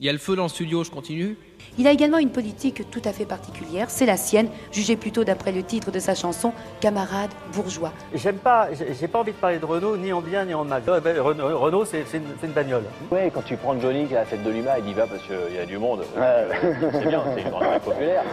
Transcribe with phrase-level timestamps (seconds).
[0.00, 1.36] Il y a le feu dans le studio, je continue
[1.76, 5.52] Il a également une politique tout à fait particulière, c'est la sienne, jugée plutôt d'après
[5.52, 7.92] le titre de sa chanson Camarade bourgeois.
[8.14, 10.82] J'aime pas, j'ai pas envie de parler de Renault ni en bien ni en mal.
[10.86, 12.84] Renault, Renault c'est une, une, bagnole.
[13.10, 15.22] Oui, quand tu prends Johnny qui a la fête de l'UMA, il y va parce
[15.24, 16.02] qu'il y a du monde.
[16.14, 18.24] c'est bien, c'est une grande populaire.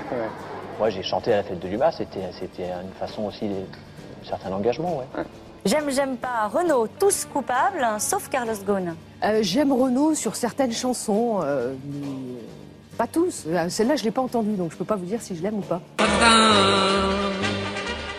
[0.80, 3.66] Moi, j'ai chanté à la fête de l'UMA, c'était une façon aussi d'un
[4.24, 5.24] certain engagement, ouais.
[5.68, 6.48] J'aime, j'aime pas.
[6.48, 8.96] Renault, tous coupables, sauf Carlos Ghosn.
[9.22, 11.74] Euh, j'aime Renault sur certaines chansons, euh,
[12.98, 13.44] pas tous.
[13.48, 15.58] Euh, celle-là, je l'ai pas entendue, donc je peux pas vous dire si je l'aime
[15.58, 15.82] ou pas.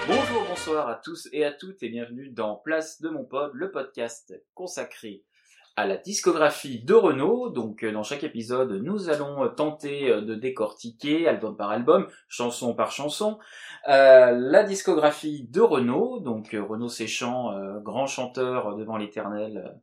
[0.06, 3.70] Bonjour, bonsoir à tous et à toutes et bienvenue dans Place de mon pod, le
[3.70, 5.22] podcast consacré
[5.78, 7.50] à la discographie de Renault.
[7.50, 13.38] Donc dans chaque épisode, nous allons tenter de décortiquer album par album, chanson par chanson,
[13.88, 16.20] euh, la discographie de Renault.
[16.20, 19.74] Donc Renault Séchant, grand chanteur devant l'éternel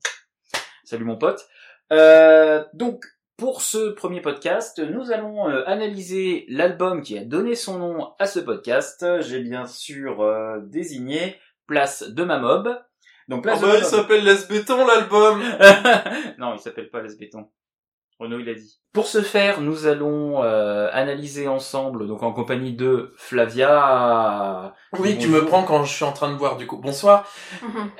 [0.86, 1.48] Salut mon pote.
[1.92, 3.06] Euh, donc
[3.38, 8.28] pour ce premier podcast, nous allons euh, analyser l'album qui a donné son nom à
[8.28, 9.04] ce podcast.
[9.22, 12.70] J'ai bien sûr euh, désigné Place de ma mob.
[13.28, 15.42] Donc Place oh bah, il s'appelle Les Béton l'album.
[16.38, 17.48] non, il s'appelle pas Les Béton.
[18.20, 18.80] Renaud il a dit.
[18.94, 24.74] Pour ce faire, nous allons euh, analyser ensemble, donc en compagnie de Flavia.
[25.00, 26.78] Oui, tu me prends quand je suis en train de boire du coup.
[26.78, 27.30] Bonsoir.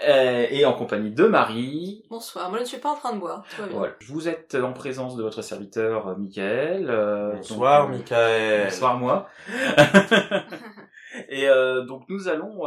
[0.08, 2.06] Euh, et en compagnie de Marie.
[2.10, 2.48] Bonsoir.
[2.48, 3.44] Moi, je ne suis pas en train de boire.
[3.72, 3.94] Voilà.
[4.08, 7.34] Vous êtes en présence de votre serviteur euh, Michael.
[7.36, 8.70] bonsoir, Michael.
[8.70, 9.28] Bonsoir moi.
[11.30, 11.48] et
[11.88, 12.64] donc nous allons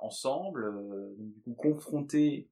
[0.00, 0.72] ensemble
[1.18, 2.48] du coup confronter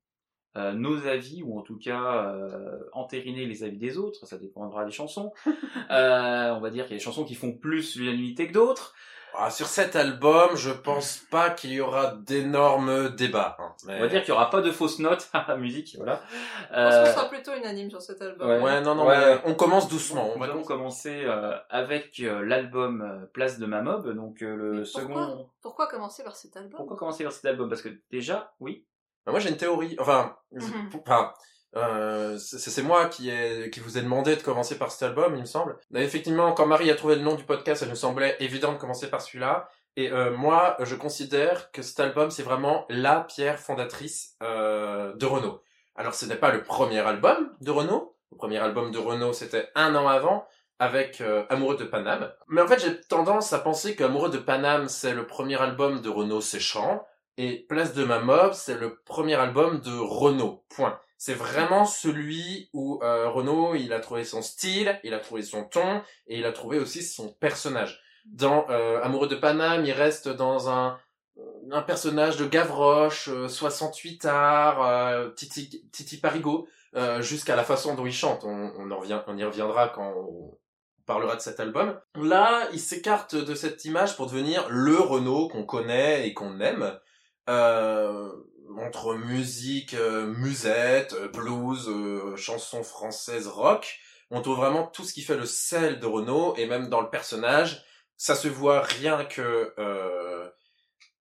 [0.57, 4.85] euh, nos avis, ou en tout cas euh, entériner les avis des autres, ça dépendra
[4.85, 5.33] des chansons.
[5.91, 8.95] euh, on va dire qu'il y a des chansons qui font plus l'unanimité que d'autres.
[9.41, 13.57] Ah, sur cet album, je pense pas qu'il y aura d'énormes débats.
[13.61, 16.21] Hein, on va dire qu'il y aura pas de fausses notes à la musique, voilà.
[16.73, 16.91] Euh...
[16.91, 18.63] Je pense que ce sera plutôt unanime sur cet album.
[18.63, 19.09] Ouais, non, non,
[19.45, 20.31] on commence doucement.
[20.35, 25.49] On va donc commencer euh, avec l'album Place de ma mob, donc le second.
[25.63, 26.77] Pourquoi commencer par cet album?
[26.77, 27.69] Pourquoi commencer par cet album?
[27.69, 28.85] Parce que déjà, oui,
[29.29, 30.89] bah, moi j'ai une théorie, enfin, mhm.
[31.07, 31.33] enfin
[31.79, 33.31] euh, c'est moi qui,
[33.81, 35.79] vous ai demandé de commencer par cet album, il me semble.
[35.91, 38.79] Mais effectivement, quand Marie a trouvé le nom du podcast, ça nous semblait évident de
[38.79, 39.69] commencer par celui-là.
[39.97, 45.27] Et euh, moi, je considère que cet album, c'est vraiment la pierre fondatrice euh, de
[45.27, 45.63] Renault.
[45.95, 48.17] Alors, ce n'est pas le premier album de Renault.
[48.33, 50.47] Le premier album de Renault, c'était un an avant,
[50.79, 52.31] avec Amoureux de Paname.
[52.49, 56.09] Mais en fait, j'ai tendance à penser qu'Amoureux de Paname, c'est le premier album de
[56.09, 57.05] Renault séchant.
[57.37, 60.65] Et Place de ma mob, c'est le premier album de Renault.
[60.69, 60.99] Point.
[61.19, 65.65] C'est vraiment celui où euh, Renault, il a trouvé son style, il a trouvé son
[65.65, 68.01] ton, et il a trouvé aussi son personnage.
[68.25, 70.99] Dans euh, Amoureux de Paname, il reste dans un
[71.71, 76.67] un personnage de Gavroche, 68 euh, art, Titi, Titi Parigo,
[77.21, 78.43] jusqu'à la façon dont il chante.
[78.45, 80.59] On, on, en revient, on y reviendra quand on
[81.09, 81.99] parlera de cet album.
[82.15, 86.99] Là, il s'écarte de cette image pour devenir le Renault qu'on connaît et qu'on aime
[87.49, 88.31] euh,
[88.77, 93.99] entre musique, euh, musette, euh, blues, euh, chansons françaises, rock.
[94.31, 97.09] On trouve vraiment tout ce qui fait le sel de Renault et même dans le
[97.09, 97.85] personnage,
[98.17, 99.75] ça se voit rien que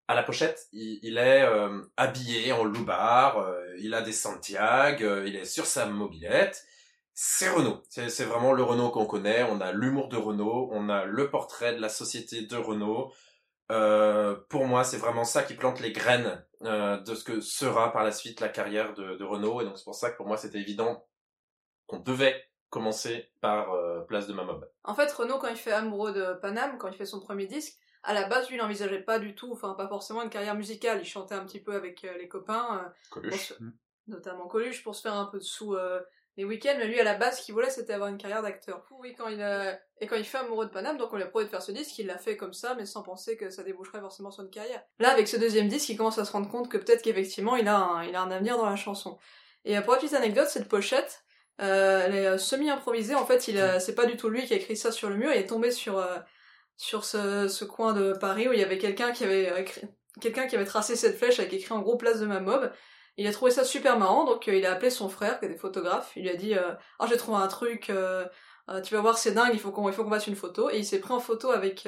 [0.10, 0.68] à la pochette.
[0.74, 1.48] Il, est
[1.96, 6.66] habillé en loupard, il a des Santiago, il est sur sa mobilette.
[7.14, 7.82] C'est Renault.
[7.90, 9.44] C'est vraiment le Renault qu'on connaît.
[9.44, 13.14] On a l'humour de Renault, on a le portrait de la société de Renault,
[13.72, 17.92] euh, pour moi, c'est vraiment ça qui plante les graines euh, de ce que sera
[17.92, 19.62] par la suite la carrière de, de Renault.
[19.62, 21.06] Et donc c'est pour ça que pour moi, c'était évident
[21.86, 24.70] qu'on devait commencer par euh, Place de ma mob.
[24.84, 27.78] En fait, Renault, quand il fait Amoureux de Paname, quand il fait son premier disque,
[28.04, 31.00] à la base, lui, il n'envisageait pas du tout, enfin pas forcément une carrière musicale.
[31.02, 33.54] Il chantait un petit peu avec les copains, Coluche.
[34.08, 35.76] notamment Coluche, pour se faire un peu de sous
[36.38, 38.86] les week-ends, lui à la base, ce qu'il voulait, c'était avoir une carrière d'acteur.
[39.00, 39.80] Oui, quand il a...
[40.00, 41.72] et quand il fait Amoureux de Paname, donc on lui a promis de faire ce
[41.72, 44.50] disque, il l'a fait comme ça, mais sans penser que ça déboucherait forcément sur une
[44.50, 44.84] carrière.
[45.00, 47.68] Là, avec ce deuxième disque, il commence à se rendre compte que peut-être qu'effectivement, il
[47.68, 49.18] a un, il a un avenir dans la chanson.
[49.66, 51.24] Et pour la petite anecdote, cette pochette,
[51.60, 53.16] euh, elle est euh, semi-improvisée.
[53.16, 55.32] En fait, c'est pas du tout lui qui a écrit ça sur le mur.
[55.34, 56.18] Il est tombé sur euh,
[56.78, 59.66] sur ce, ce coin de Paris où il y avait quelqu'un qui avait euh,
[60.22, 62.72] quelqu'un qui avait tracé cette flèche avec écrit en gros place de ma mob
[63.18, 65.50] il a trouvé ça super marrant, donc euh, il a appelé son frère, qui est
[65.50, 68.26] des photographes, il lui a dit euh, «Ah, j'ai trouvé un truc, euh,
[68.84, 71.00] tu vas voir, c'est dingue, il faut qu'on qu'on fasse une photo», et il s'est
[71.00, 71.88] pris en photo avec...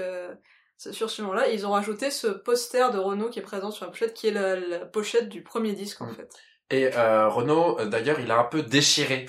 [0.78, 3.92] sur ce moment-là, ils ont rajouté ce poster de Renault qui est présent sur la
[3.92, 6.16] pochette, qui est la, pochette du premier disque, en mm.
[6.16, 6.30] fait.
[6.72, 9.28] Et Renault, d'ailleurs, il a un peu déchiré.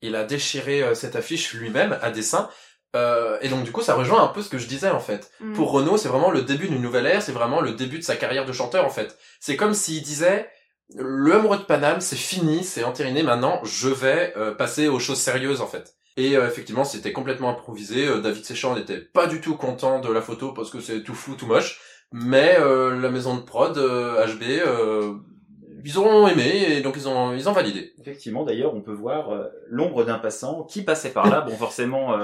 [0.00, 2.48] Il a déchiré cette affiche lui-même, à dessin,
[2.94, 5.30] euh, et donc du coup, ça rejoint un peu ce que je disais en fait.
[5.40, 5.54] Mm.
[5.54, 8.16] Pour Renault, c'est vraiment le début d'une nouvelle ère, c'est vraiment le début de sa
[8.16, 9.16] carrière de chanteur en fait.
[9.40, 10.50] C'est comme s'il disait,
[10.96, 13.22] le amoureux de Paname, c'est fini, c'est entériné.
[13.22, 15.96] Maintenant, je vais euh, passer aux choses sérieuses en fait.
[16.16, 18.06] Et euh, effectivement, c'était complètement improvisé.
[18.06, 21.14] Euh, David Séchant n'était pas du tout content de la photo parce que c'est tout
[21.14, 21.80] flou, tout moche.
[22.14, 24.42] Mais la maison de prod HB,
[25.82, 27.94] ils ont aimé et donc ils ont ils ont validé.
[27.98, 29.30] Effectivement, d'ailleurs, on peut voir
[29.66, 31.40] l'ombre d'un passant qui passait par là.
[31.40, 32.14] bon, forcément.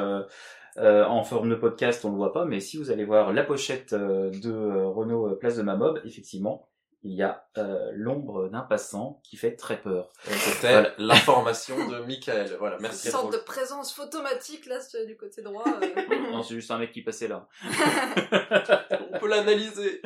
[0.76, 3.94] en forme de podcast, on le voit pas, mais si vous allez voir la pochette
[3.94, 6.68] de Renault Place de Mamob, effectivement,
[7.02, 10.10] il y a euh, l'ombre d'un passant qui fait très peur.
[10.24, 12.56] C'était l'information de Michael.
[12.58, 13.06] Voilà, merci.
[13.06, 15.64] Une sorte de présence photomatique là du côté droit.
[15.66, 16.30] Euh.
[16.32, 17.48] non, c'est juste un mec qui passait là.
[19.12, 20.02] On peut l'analyser.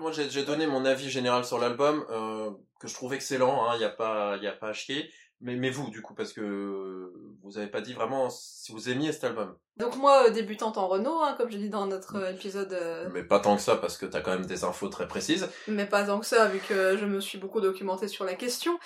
[0.00, 2.50] Moi, j'ai donné mon avis général sur l'album euh,
[2.80, 3.66] que je trouve excellent.
[3.66, 5.10] Il hein, n'y a pas, il y a pas à chier.
[5.40, 7.12] Mais, mais vous, du coup, parce que
[7.42, 9.56] vous avez pas dit vraiment si vous aimiez cet album.
[9.78, 12.72] Donc moi, euh, débutante en Renault, hein, comme j'ai dit dans notre euh, épisode.
[12.72, 15.48] Euh, mais pas tant que ça, parce que t'as quand même des infos très précises.
[15.68, 18.78] Mais pas tant que ça, vu que je me suis beaucoup documentée sur la question.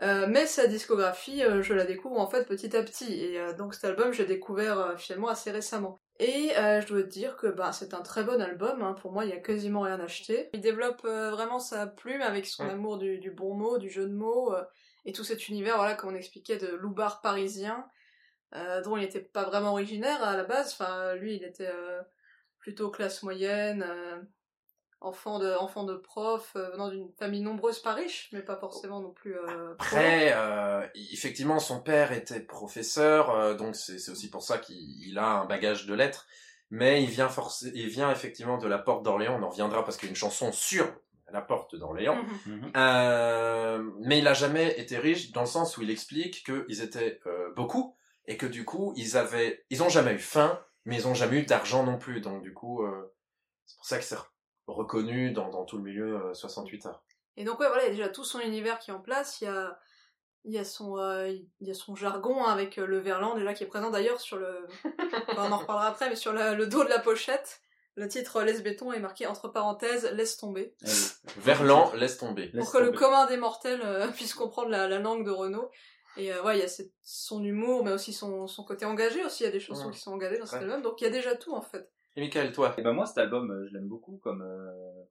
[0.00, 3.12] mais sa discographie, je la découvre en fait petit à petit.
[3.12, 6.00] Et donc cet album, j'ai découvert finalement assez récemment.
[6.20, 8.94] Et je dois te dire que bah, c'est un très bon album, hein.
[9.00, 10.50] pour moi il y a quasiment rien à acheter.
[10.54, 14.14] Il développe vraiment sa plume avec son amour du, du, bon mot, du jeu de
[14.14, 14.54] mots,
[15.04, 17.86] et tout cet univers, voilà, comme on expliquait, de loupard parisien,
[18.54, 20.72] euh, dont il n'était pas vraiment originaire à la base.
[20.72, 22.00] Enfin, lui, il était euh,
[22.58, 24.20] plutôt classe moyenne, euh,
[25.00, 29.10] enfant de enfant de prof, venant d'une famille nombreuse pas riche, mais pas forcément non
[29.10, 29.36] plus.
[29.78, 30.34] Après,
[30.94, 35.94] effectivement, son père était professeur, donc c'est aussi pour ça qu'il a un bagage de
[35.94, 36.26] lettres.
[36.70, 37.30] Mais il vient
[37.74, 39.38] il vient effectivement de la porte d'Orléans.
[39.38, 40.92] On en reviendra parce qu'il y a une chanson sur
[41.30, 42.22] la porte d'Orléans.
[42.46, 42.56] Mhm.
[42.56, 42.72] Mhm.
[42.76, 47.20] Euh, mais il a jamais été riche dans le sens où il explique qu'ils étaient
[47.26, 47.96] euh, beaucoup
[48.26, 51.38] et que du coup ils avaient, ils ont jamais eu faim, mais ils ont jamais
[51.38, 52.20] eu d'argent non plus.
[52.20, 53.14] Donc du coup, euh,
[53.66, 54.16] c'est pour ça que c'est
[54.66, 57.02] reconnu dans, dans, tout le milieu 68 heures.
[57.36, 59.40] Et donc ouais, voilà, il y a déjà tout son univers qui est en place.
[59.40, 59.78] Il y a
[60.44, 60.96] il y a son
[61.60, 64.68] il y a son jargon avec le verlan déjà qui est présent d'ailleurs sur le
[65.36, 67.60] on en reparlera après mais sur le dos de la pochette
[67.98, 70.72] le titre Laisse béton est marqué entre parenthèses Laisse tomber.
[71.38, 72.46] Verlan, laisse tomber.
[72.48, 75.70] Pour que le commun des mortels euh, puisse comprendre la, langue de Renault.
[76.16, 79.42] Et euh, ouais, il y a son humour, mais aussi son, côté engagé aussi.
[79.42, 80.80] Il y a des chansons qui sont engagées dans cet album.
[80.82, 81.90] Donc il y a déjà tout en fait.
[82.16, 82.70] Et Michael, toi?
[82.70, 84.44] Et eh ben moi, cet album, euh, je l'aime beaucoup, comme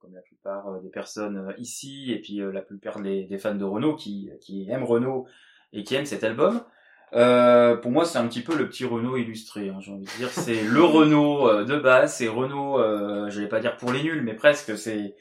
[0.00, 4.30] comme la plupart des personnes ici, et puis la plupart des, fans de Renault qui
[4.40, 5.26] qui aiment Renault
[5.72, 6.62] et qui aiment cet album.
[7.14, 9.68] Euh, pour moi, c'est un petit peu le petit Renault illustré.
[9.68, 12.14] Hein, j'ai envie de dire, c'est le Renault euh, de base.
[12.14, 14.76] C'est Renault, euh, je vais pas dire pour les nuls, mais presque.
[14.76, 15.14] C'est,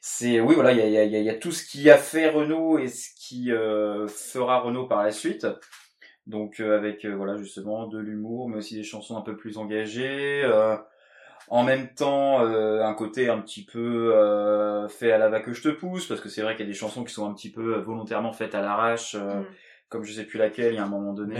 [0.00, 2.28] c'est, oui, voilà, il y a, y, a, y a, tout ce qui a fait
[2.28, 5.46] Renault et ce qui euh, fera Renault par la suite.
[6.26, 10.48] Donc avec voilà justement de l'humour, mais aussi des chansons un peu plus engagées.
[11.48, 14.12] en même temps, un côté un petit peu
[14.88, 16.72] fait à la va que je te pousse, parce que c'est vrai qu'il y a
[16.72, 19.16] des chansons qui sont un petit peu volontairement faites à l'arrache.
[19.16, 19.44] Mm
[19.90, 21.34] comme je sais plus laquelle, il y a un moment donné,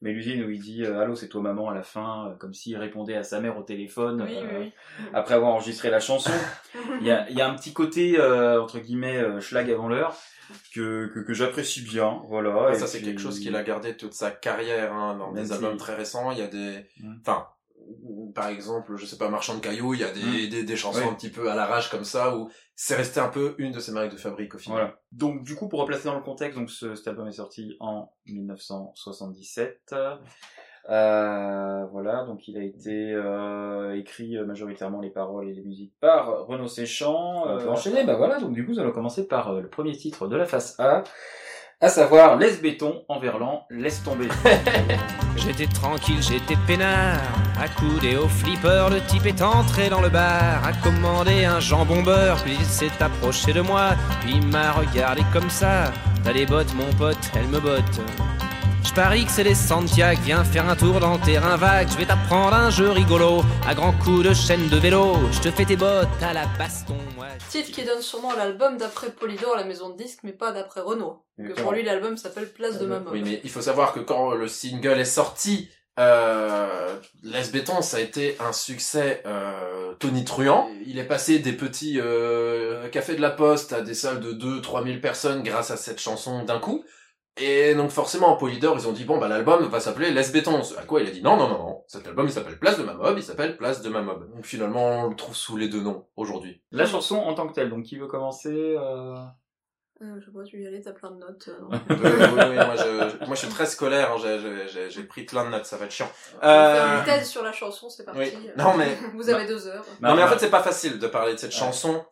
[0.00, 2.54] Mélusine, euh, où il dit euh, allô c'est toi maman à la fin, euh, comme
[2.54, 4.64] s'il répondait à sa mère au téléphone euh,
[5.12, 6.30] après avoir enregistré la chanson.
[7.00, 10.16] il, y a, il y a un petit côté entre guillemets schlag avant l'heure
[10.72, 12.68] que que, que j'apprécie bien, voilà.
[12.68, 15.76] Ah, ça c'est quelque chose qu'il a gardé toute sa carrière hein, dans des albums
[15.76, 16.30] très récents.
[16.30, 17.16] Il y a des, mm.
[17.20, 17.48] enfin
[18.34, 20.50] par exemple, je sais pas, Marchand de cailloux, il y a des, mm.
[20.50, 23.54] des, des, chansons un petit peu à l'arrache comme ça, où c'est resté un peu
[23.58, 24.78] une de ses marques de fabrique au final.
[24.78, 25.00] Voilà.
[25.12, 28.12] Donc du coup, pour replacer dans le contexte, donc ce, cet album est sorti en
[28.26, 29.94] 1977.
[30.88, 35.94] Euh, voilà, donc il a été euh, écrit euh, majoritairement les paroles et les musiques
[36.00, 37.44] par Renaud Séchant.
[37.46, 40.28] On peut enchaîner, bah voilà, donc du coup nous allons commencer par le premier titre
[40.28, 41.02] de la face A,
[41.80, 44.28] à savoir Laisse béton en verlan, laisse tomber.
[45.36, 47.20] j'étais tranquille, j'étais peinard,
[47.60, 52.42] accoudé au flipper, le type est entré dans le bar, a commandé un jambon beurre,
[52.42, 53.90] puis il s'est approché de moi,
[54.20, 55.92] puis il m'a regardé comme ça.
[56.24, 58.00] T'as des bottes mon pote, elle me botte.
[58.86, 62.06] Je parie que c'est les Santiago, viens faire un tour dans terrain vague, je vais
[62.06, 65.76] t'apprendre un jeu rigolo, à grands coups de chaîne de vélo, je te fais tes
[65.76, 66.96] bottes à la baston.
[67.50, 71.24] Titre qui donne sûrement l'album d'après Polydor, la maison de disques, mais pas d'après Renault.
[71.36, 73.10] Que pour lui, l'album s'appelle Place de Maman.
[73.10, 77.96] Oui, mais il faut savoir que quand le single est sorti, euh, Les Béton, ça
[77.96, 80.68] a été un succès euh, tonitruant.
[80.86, 84.84] Il est passé des petits euh, cafés de la Poste à des salles de 2-3
[84.84, 86.84] 000 personnes grâce à cette chanson d'un coup.
[87.38, 90.62] Et donc forcément en Polydor ils ont dit bon bah l'album va s'appeler Les Béton.
[90.78, 92.82] À quoi il a dit non non non non cet album il s'appelle Place de
[92.82, 94.30] ma mob il s'appelle Place de ma mob.
[94.34, 96.62] Donc finalement on le trouve sous les deux noms aujourd'hui.
[96.70, 99.14] La chanson en tant que telle donc qui veut commencer euh...
[100.02, 101.48] Euh, je pas, tu y aller, t'as plein de notes.
[101.48, 104.38] Euh, oui, oui, moi, je, moi, je suis très scolaire, hein,
[104.90, 106.10] j'ai pris plein de notes, ça va être chiant.
[106.44, 106.98] Euh...
[106.98, 108.36] Une thèse sur la chanson, c'est parti.
[108.58, 108.94] Non, mais...
[109.14, 109.86] Vous avez deux heures.
[110.02, 112.04] Non, mais en fait, c'est pas facile de parler de cette chanson,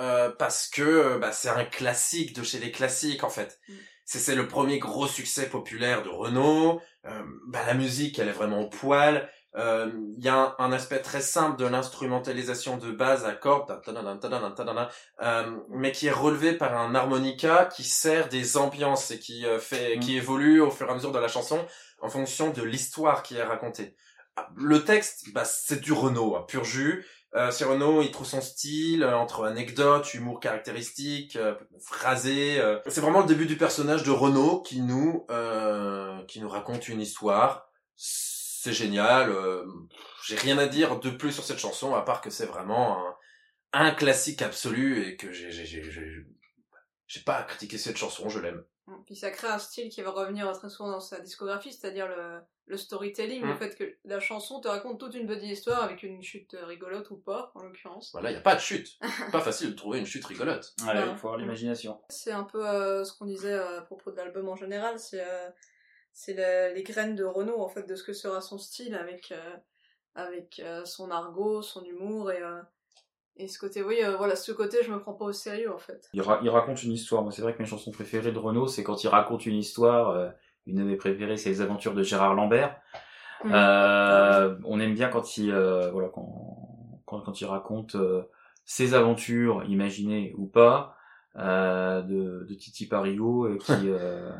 [0.00, 3.60] euh, parce que bah, c'est un classique de chez les classiques, en fait.
[3.68, 3.74] Mm
[4.16, 6.80] c'est le premier gros succès populaire de Renault.
[7.04, 9.28] Euh, bah, la musique, elle est vraiment au poil.
[9.56, 13.80] Euh, il y a un, aspect très simple de l'instrumentalisation de base à cordes,
[15.20, 19.58] euh, mais qui est relevé par un harmonica qui sert des ambiances et qui euh,
[19.58, 20.00] fait, mm.
[20.00, 21.64] qui évolue au fur et à mesure de la chanson
[22.00, 23.96] en fonction de l'histoire qui est racontée.
[24.36, 27.04] Ah, le texte, bah, c'est du Renault, à pur jus.
[27.34, 32.58] Euh, Renault, il trouve son style euh, entre anecdotes, humour caractéristique, euh, phrasé.
[32.58, 32.80] euh.
[32.86, 37.00] C'est vraiment le début du personnage de Renault qui nous euh, qui nous raconte une
[37.00, 37.70] histoire.
[37.96, 39.34] C'est génial.
[40.24, 42.98] J'ai rien à dire de plus sur cette chanson à part que c'est vraiment
[43.72, 45.82] un, un classique absolu et que j'ai j'ai j'ai
[47.06, 48.62] j'ai pas à critiquer cette chanson, je l'aime.
[49.06, 52.40] Puis ça crée un style qui va revenir très souvent dans sa discographie, c'est-à-dire le,
[52.66, 53.48] le storytelling, Mm.
[53.48, 57.10] le fait que la chanson te raconte toute une petite histoire avec une chute rigolote
[57.10, 58.10] ou pas, en l'occurrence.
[58.12, 58.98] Voilà, il y a pas de chute.
[59.32, 60.74] pas facile de trouver une chute rigolote.
[60.86, 62.00] Ouais, Bah, il faut avoir l'imagination.
[62.10, 65.22] C'est un peu euh, ce qu'on disait euh, à propos de l'album en général, c'est
[65.22, 65.48] euh,
[66.12, 69.32] c'est la- les graines de Renault en fait de ce que sera son style avec
[69.32, 69.56] euh,
[70.14, 72.60] avec euh, son argot, son humour et euh,
[73.38, 75.78] et ce côté oui euh, voilà ce côté je me prends pas au sérieux en
[75.78, 76.08] fait.
[76.12, 77.22] Il, ra- il raconte une histoire.
[77.22, 80.10] Moi, c'est vrai que mes chansons préférées de Renaud, c'est quand il raconte une histoire.
[80.10, 80.28] euh,
[80.66, 82.76] une de mes préférées, c'est les aventures de Gérard Lambert.
[83.44, 83.50] Mm.
[83.54, 88.22] Euh, on aime bien quand il, euh, voilà, quand, quand, quand il raconte euh,
[88.66, 90.94] ses aventures, imaginées ou pas,
[91.36, 94.30] euh, de, de Titi Parigo euh, qui, euh,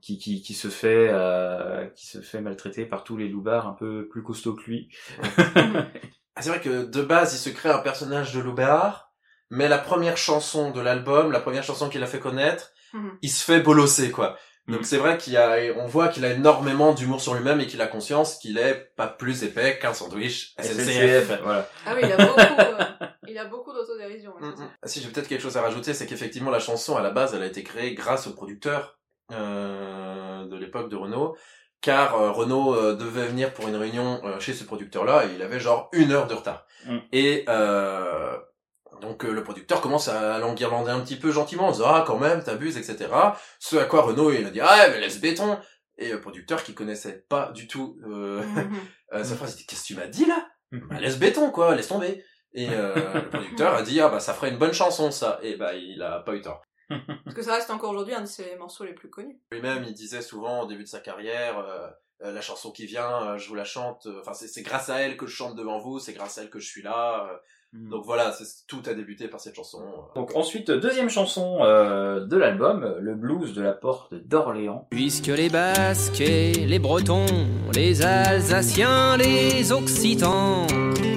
[0.00, 3.72] qui, qui, qui se fait, euh, qui se fait maltraiter par tous les loupards un
[3.72, 4.88] peu plus costauds que lui.
[6.38, 9.10] Ah, c'est vrai que de base, il se crée un personnage de Loubert,
[9.50, 13.18] mais la première chanson de l'album, la première chanson qu'il a fait connaître, Mhm.
[13.22, 14.38] il se fait bolosser, quoi.
[14.68, 14.84] Donc Mhm.
[14.84, 17.80] c'est vrai qu'il y a, on voit qu'il a énormément d'humour sur lui-même et qu'il
[17.82, 21.40] a conscience qu'il est pas plus épais qu'un sandwich SNCF.
[21.42, 21.68] voilà.
[21.86, 24.32] Ah oui il a beaucoup euh, il a beaucoup d'autodérision.
[24.38, 24.70] Mm, mm.
[24.82, 27.34] Ah, Si j'ai peut-être quelque chose à rajouter, c'est qu'effectivement la chanson à la base,
[27.34, 28.98] elle a été créée grâce au producteur
[29.32, 31.36] euh, de l'époque de Renault,
[31.80, 35.42] car euh, Renault euh, devait venir pour une réunion euh, chez ce producteur-là et il
[35.42, 36.66] avait genre une heure de retard.
[36.86, 36.98] Mm.
[37.12, 38.36] Et euh,
[39.00, 42.18] donc euh, le producteur commence à l'enguirlander un petit peu gentiment en disant ah quand
[42.18, 43.08] même t'abuses etc.
[43.60, 45.58] Ce à quoi Renault il a dit ah mais laisse béton.
[46.00, 48.78] Et le producteur qui connaissait pas du tout euh, Mhm.
[49.14, 50.46] euh, sa phrase il dit qu'est-ce que tu m'as dit là?
[50.72, 50.88] Mhm.
[50.88, 52.24] bah, laisse béton quoi, laisse tomber.
[52.54, 55.38] Et euh, le producteur a dit ah bah ça ferait une bonne chanson ça.
[55.42, 56.62] Et bah il a pas eu tort.
[57.24, 59.38] Parce que ça reste encore aujourd'hui un de ses morceaux les plus connus.
[59.52, 61.86] Lui-même il disait souvent au début de sa carrière euh,
[62.24, 64.06] euh, la chanson qui vient, euh, je vous la chante.
[64.06, 66.42] euh, Enfin c'est c'est grâce à elle que je chante devant vous, c'est grâce à
[66.42, 67.28] elle que je suis là.
[67.30, 67.36] euh.
[67.74, 67.90] Mm.
[67.90, 69.82] donc voilà, c'est- tout a débuté par cette chanson.
[69.82, 70.14] euh.
[70.18, 74.86] Donc ensuite, deuxième chanson euh, de l'album, le blues de la porte d'Orléans.
[74.90, 77.26] Puisque les Basques et les Bretons,
[77.74, 80.66] les Alsaciens, les Occitans,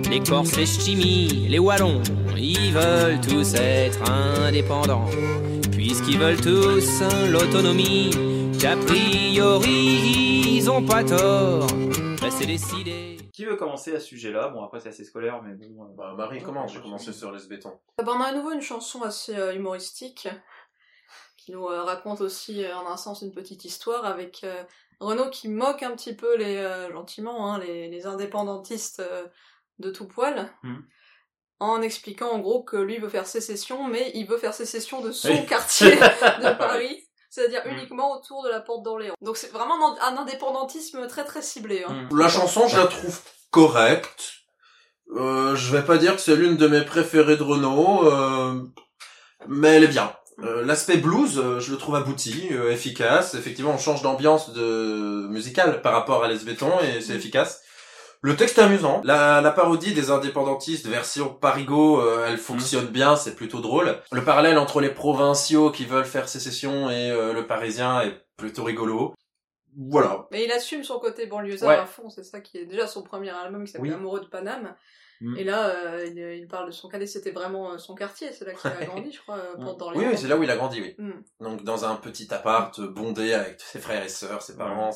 [0.10, 2.02] les Corses, les Ch'timis, les Wallons,
[2.36, 5.06] ils veulent tous être indépendants.
[5.82, 8.12] Puisqu'ils veulent tous l'autonomie,
[8.62, 11.66] qu'a priori ils ont pas tort.
[12.22, 13.18] Bah, c'est décidé.
[13.34, 14.50] Qui veut commencer à ce sujet-là?
[14.50, 15.84] Bon après c'est assez scolaire, mais bon.
[15.86, 17.74] euh, Bah, Marie commence, j'ai commencé sur Les Béton.
[17.98, 20.28] Ah bah, on a à nouveau une chanson assez euh, humoristique
[21.38, 24.64] qui nous euh, raconte aussi euh, en un sens une petite histoire avec euh,
[25.00, 29.26] Renaud qui moque un petit peu les euh, gentiment hein, les, les indépendantistes euh,
[29.80, 30.84] de tout poil Mhm.
[31.62, 35.12] En expliquant en gros que lui veut faire sécession mais il veut faire sécession de
[35.12, 35.46] son Oui.
[35.54, 36.98] quartier de Paris
[37.30, 37.78] c'est-à-dire Mhm.
[37.78, 42.08] uniquement autour de la porte d'Orléans donc c'est vraiment un, indépendantisme très très ciblé hein.
[42.12, 42.18] mm.
[42.20, 43.20] La chanson, je la trouve
[43.52, 44.34] correcte.
[45.16, 48.62] Euh, je vais pas dire que c'est l'une de mes préférées de Renault, euh,
[49.48, 50.14] mais elle est bien.
[50.44, 53.34] Euh, L'aspect blues, euh, je le trouve abouti, euh, efficace.
[53.34, 57.62] Effectivement, on change d'ambiance de musicale par rapport à Les Béton et c'est efficace.
[58.24, 59.02] Le texte est amusant.
[59.04, 63.98] La, la parodie des indépendantistes version Parigo, euh, elle fonctionne bien, c'est plutôt drôle.
[64.12, 68.64] Le parallèle entre les provinciaux qui veulent faire sécession et euh, le parisien est plutôt
[68.64, 69.16] rigolo.
[69.76, 70.28] Voilà.
[70.32, 71.76] Mais il assume son côté banlieusard Ouais.
[71.78, 73.96] à fond, c'est ça qui est déjà son premier album qui s'appelle Oui.
[73.96, 74.76] Amoureux de Paname.
[75.22, 75.38] Mm.
[75.38, 78.54] Et là, euh, il, il parle de son cadet, c'était vraiment son quartier, c'est là
[78.54, 79.64] qu'il a grandi, je crois, euh, Mm.
[79.64, 80.96] Porte Oui, oui, c'est là où il a grandi, oui.
[80.98, 81.12] Mm.
[81.40, 84.92] Donc dans un petit appart bondé avec ses frères et sœurs, ses parents.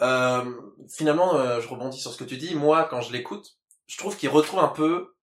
[0.00, 0.42] Euh,
[0.88, 2.54] finalement, euh, je rebondis sur ce que tu dis.
[2.54, 3.52] Moi, quand je l'écoute,
[3.86, 5.14] je trouve qu'il retrouve un peu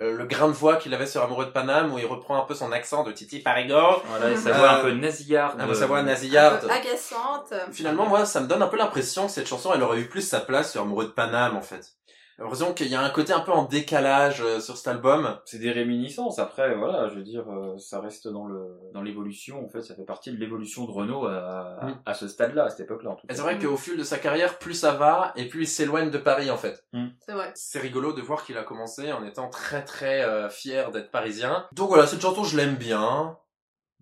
[0.00, 2.44] euh, le grain de voix qu'il avait sur Amoureux de Paname, où il reprend un
[2.46, 5.60] peu son accent de Titi Parigo, Voilà, et sa voix un Euh, peu nasillarde.
[5.60, 6.64] avec sa voix nasillarde.
[6.70, 7.52] agaçante.
[7.72, 10.22] Finalement, moi, ça me donne un peu l'impression que cette chanson, elle aurait eu plus
[10.22, 11.92] sa place sur Amoureux de Paname, en fait.
[12.38, 15.38] L'impression qu'il y a un côté un peu en décalage euh, sur cet album.
[15.44, 16.38] C'est des réminiscences.
[16.38, 19.64] Après, voilà, je veux dire, euh, ça reste dans le dans l'évolution.
[19.64, 22.00] En fait, ça fait partie de l'évolution de Renault à, à- Mm.
[22.06, 23.10] à ce stade-là, à cette époque-là.
[23.10, 23.34] En tout Et cas.
[23.34, 26.18] c'est vrai qu'au fil de sa carrière, plus ça va, et plus il s'éloigne de
[26.18, 26.84] Paris, en fait.
[27.26, 27.52] C'est vrai.
[27.54, 31.66] C'est rigolo de voir qu'il a commencé en étant très très euh, fier d'être parisien.
[31.72, 33.36] Donc voilà, cette chanson je l'aime bien.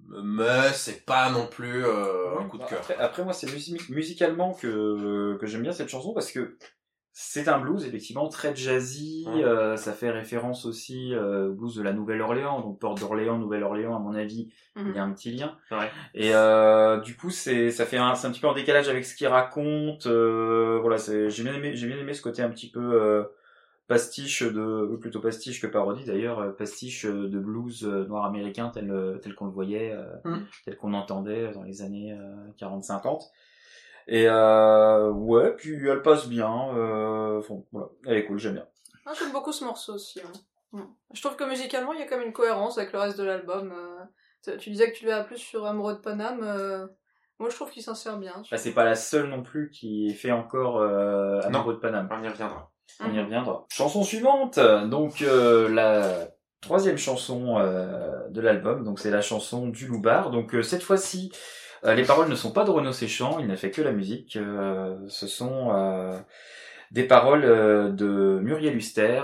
[0.08, 2.78] mais c'est pas non plus euh, un coup de Bah, cœur.
[2.80, 6.56] Après, après, moi, c'est musi- musicalement que, que j'aime bien cette chanson parce que
[7.12, 9.26] c'est un blues effectivement très jazzy.
[9.28, 13.94] Euh, ça fait référence aussi euh, au blues de la Nouvelle-Orléans, donc Port d'Orléans, Nouvelle-Orléans,
[13.96, 15.56] à mon avis, il y a un petit lien.
[15.72, 15.90] Ouais.
[16.14, 19.04] Et euh, du coup, c'est ça fait un, c'est un petit peu en décalage avec
[19.04, 20.06] ce qu'il raconte.
[20.06, 23.24] euh, voilà, c'est j'ai bien aimé, j'ai bien aimé ce côté un petit peu euh,
[23.88, 28.24] pastiche de, ou plutôt pastiche que parodie d'ailleurs, euh, pastiche euh, de blues euh, noir
[28.24, 30.44] américain tel euh, tel qu'on le voyait, euh, Mm.
[30.64, 32.16] tel qu'on entendait dans les années
[32.58, 33.30] 40-50.
[34.12, 36.52] Et euh, ouais, puis elle passe bien.
[36.76, 38.66] Euh, bon, voilà, elle est cool, j'aime bien.
[39.06, 40.20] Ah, J'aime beaucoup ce morceau aussi.
[40.72, 40.80] Mm.
[41.14, 43.24] Je trouve que musicalement, il y a quand même une cohérence avec le reste de
[43.24, 43.72] l'album.
[43.72, 44.56] euh.
[44.58, 46.40] Tu disais que tu l'avais plus sur Amoureux de Paname.
[46.42, 46.86] euh,
[47.38, 48.42] Moi, je trouve qu'il s'insère bien.
[48.50, 52.08] Bah, c'est pas la seule non plus qui fait encore euh, Amoureux de Paname.
[52.10, 52.72] On y reviendra.
[53.00, 53.66] On y reviendra.
[53.70, 56.28] Chanson suivante, donc euh, la
[56.60, 60.30] troisième chanson euh, de l'album, donc c'est la chanson du Loubar.
[60.30, 61.30] Donc euh, cette fois-ci,
[61.84, 64.36] euh, les paroles ne sont pas de Renaud Séchant, il n'a fait que la musique.
[64.36, 66.18] euh, ce sont euh,
[66.90, 67.42] des paroles
[67.96, 69.22] de Muriel Huster,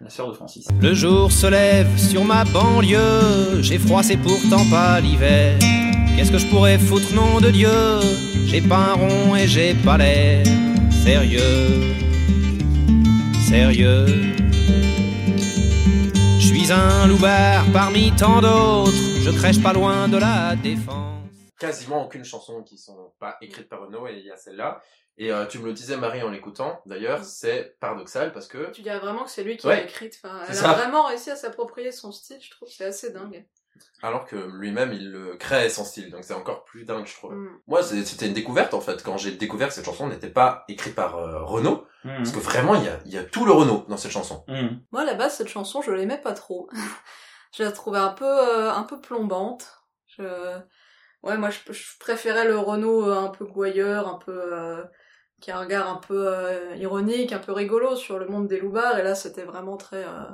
[0.00, 0.68] la sœur de Francis.
[0.80, 5.56] Le jour se lève sur ma banlieue, j'ai froid, c'est pourtant pas l'hiver.
[6.16, 7.68] Qu'est-ce que je pourrais foutre, nom de Dieu?
[8.46, 10.44] J'ai pas un rond et j'ai pas l'air
[10.90, 11.94] sérieux,
[13.48, 14.06] sérieux.
[16.38, 21.09] Je suis un loupard parmi tant d'autres, je crèche pas loin de la défense.
[21.60, 24.82] Quasiment aucune chanson qui sont pas écrites par Renaud et il y a celle-là.
[25.18, 28.80] Et euh, tu me le disais Marie en l'écoutant, d'ailleurs, c'est paradoxal parce que Tu
[28.82, 29.76] dirais vraiment que c'est lui qui Ouais.
[29.76, 30.18] l'a écrite.
[30.24, 30.70] Enfin, elle ça.
[30.70, 32.68] a vraiment réussi à s'approprier son style, je trouve.
[32.68, 33.46] C'est assez dingue.
[34.02, 37.34] alors que lui-même il le crée son style, donc c'est encore plus dingue je trouve.
[37.34, 37.60] Mm.
[37.66, 40.94] Moi c'était une découverte en fait quand j'ai découvert que cette chanson n'était pas écrite
[40.94, 42.16] par euh, Renaud, Mhm.
[42.16, 44.42] parce que vraiment il y a, il y a tout le Renaud dans cette chanson.
[44.90, 46.68] Moi, à la base, cette chanson, je l'aimais pas trop.
[47.54, 49.68] je la trouvais un peu, euh, un peu plombante.
[50.06, 50.22] Je...
[51.22, 54.32] Ouais, moi, je, je préférais le Renault euh, un peu gouailleur, un peu...
[54.54, 54.82] euh,
[55.40, 58.58] qui a un regard un peu euh, ironique, un peu rigolo sur le monde des
[58.60, 58.98] loupards.
[58.98, 60.04] Et là, c'était vraiment très...
[60.04, 60.30] euh,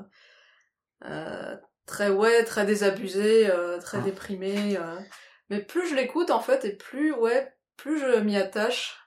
[1.04, 1.56] euh,
[1.86, 4.76] très, ouais, très désabusé, euh, très déprimé.
[4.76, 4.98] euh.
[5.50, 8.98] Mais plus je l'écoute, en fait, et plus, ouais, plus je m'y attache.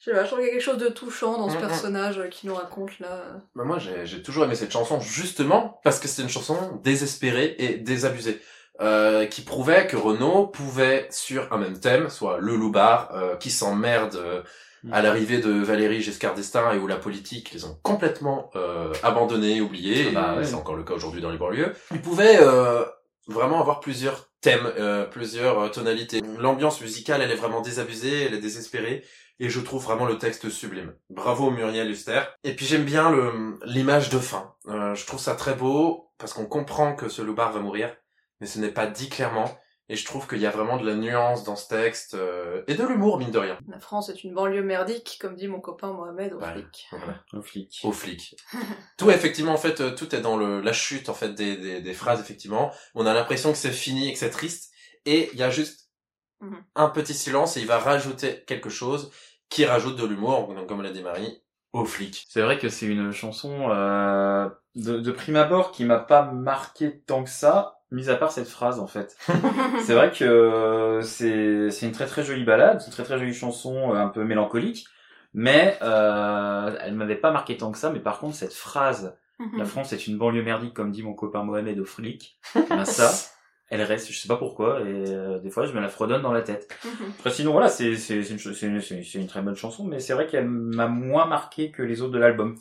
[0.00, 1.58] Je sais pas, je trouve qu'il y a quelque chose de touchant dans ce Mm,
[1.58, 1.60] mm.
[1.68, 3.22] personnage qui nous raconte, là.
[3.54, 7.54] Bah, moi j'ai j'ai toujours aimé cette chanson justement parce que c'est une chanson désespérée
[7.58, 8.40] et désabusée.
[8.82, 13.50] Euh, qui prouvait que Renaud pouvait sur un même thème, soit le loupard euh, qui
[13.50, 14.42] s'emmerde euh,
[14.90, 19.60] à l'arrivée de Valérie Giscard d'Estaing et où la politique les ont complètement euh, abandonnés,
[19.60, 20.44] oubliés, Ah bah et ouais.
[20.44, 21.72] c'est encore le cas aujourd'hui dans les banlieues.
[21.92, 22.84] Il pouvait euh,
[23.28, 26.20] vraiment avoir plusieurs thèmes, euh, plusieurs tonalités.
[26.38, 29.04] L'ambiance musicale, elle est vraiment désabusée, elle est désespérée,
[29.38, 30.94] et je trouve vraiment le texte sublime.
[31.08, 32.22] Bravo Muriel Huster.
[32.42, 33.14] Et puis j'aime bien
[33.64, 34.54] l'image de fin.
[34.68, 37.94] Euh, je trouve ça très beau parce qu'on comprend que ce loupard va mourir,
[38.42, 39.48] mais ce n'est pas dit clairement.
[39.88, 42.74] Et je trouve qu'il y a vraiment de la nuance dans ce texte euh, et
[42.74, 43.58] de l'humour mine de rien.
[43.68, 46.52] La France est une banlieue merdique, comme dit mon copain Mohamed au Ouais.
[46.52, 46.86] flic.
[46.90, 47.22] Voilà.
[47.32, 47.80] Au flic.
[47.84, 48.36] Aux flics.
[48.98, 51.80] tout effectivement en fait, euh, tout est dans le la chute en fait des des,
[51.80, 52.72] des phrases effectivement.
[52.94, 54.72] On a l'impression que c'est fini et que c'est triste,
[55.06, 55.90] et il y a juste
[56.40, 56.64] Mhm.
[56.74, 59.12] un petit silence et il va rajouter quelque chose
[59.48, 61.40] qui rajoute de l'humour, donc, comme l'a dit Marie,
[61.72, 62.26] aux flics.
[62.28, 67.00] C'est vrai que c'est une chanson euh, de, de prime abord qui m'a pas marqué
[67.06, 69.16] tant que ça, mis à part cette phrase en fait.
[69.84, 73.18] c'est vrai que euh, c'est c'est une très très jolie balade, c'est une très très
[73.18, 74.86] jolie chanson euh, un peu mélancolique,
[75.34, 77.90] mais euh, elle m'avait pas marqué tant que ça.
[77.90, 79.16] Mais par contre cette phrase,
[79.56, 83.12] la France est une banlieue merdique comme dit mon copain Mohamed au flic, ben ça,
[83.70, 86.32] elle reste, je sais pas pourquoi, et euh, des fois je me la fredonne dans
[86.32, 86.68] la tête.
[87.18, 90.26] Après sinon voilà, c'est c'est c'est une, c'est une très bonne chanson, mais c'est vrai
[90.26, 92.56] qu'elle m'a moins marqué que les autres de l'album.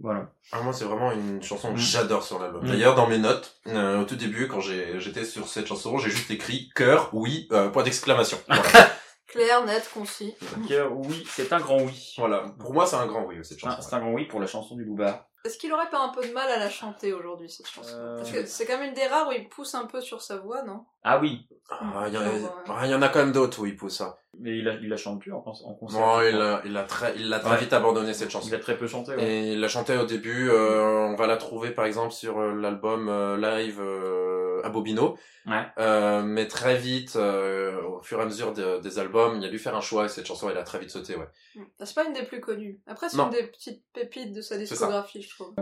[0.00, 0.30] Voilà.
[0.52, 1.82] Ah, moi, c'est vraiment une chanson que Mm.
[1.82, 2.64] j'adore sur l'album.
[2.64, 2.68] Mm.
[2.68, 6.10] D'ailleurs, dans mes notes, euh, au tout début, quand j'ai- j'étais sur cette chanson, j'ai
[6.10, 8.38] juste écrit cœur, oui, euh, point d'exclamation.
[8.48, 8.90] Voilà.
[9.26, 10.34] Clair, net, concis.
[10.70, 12.14] Euh, oui, c'est un grand oui.
[12.16, 12.44] voilà.
[12.58, 13.76] Pour moi, c'est un grand oui, cette chanson.
[13.82, 15.27] C'est un grand oui pour la chanson du Loubar.
[15.44, 18.16] Est-ce qu'il aurait pas un peu de mal à la chanter aujourd'hui, cette chanson Euh,
[18.18, 20.36] Parce que c'est quand même une des rares où il pousse un peu sur sa
[20.36, 20.84] voix, non?
[21.04, 22.24] Ah oui, Ah, Il y, en a-
[22.68, 24.18] ah, il y en a quand même d'autres où il pousse ça.
[24.40, 26.20] mais il la, il la chante plus en, en concert.
[26.20, 26.46] Je il crois.
[26.56, 27.56] a, il a très, il l'a très Ouais.
[27.58, 28.48] vite abandonné cette chanson.
[28.48, 29.14] Il a très peu chanté.
[29.14, 29.22] ouais.
[29.24, 32.54] Et il l'a chanté au début, euh, on va la trouver par exemple sur euh,
[32.54, 35.16] l'album euh, live euh, à Bobino.
[35.46, 35.66] Ouais.
[35.78, 39.48] Euh, mais très vite, euh, au fur et à mesure de- des albums, il a
[39.48, 41.28] dû faire un choix et cette chanson, elle a très vite sauté, ouais.
[41.54, 41.62] Mm.
[41.82, 42.80] C'est pas une des plus connues.
[42.86, 45.54] Après, c'est une des petites pépites de sa discographie, je trouve.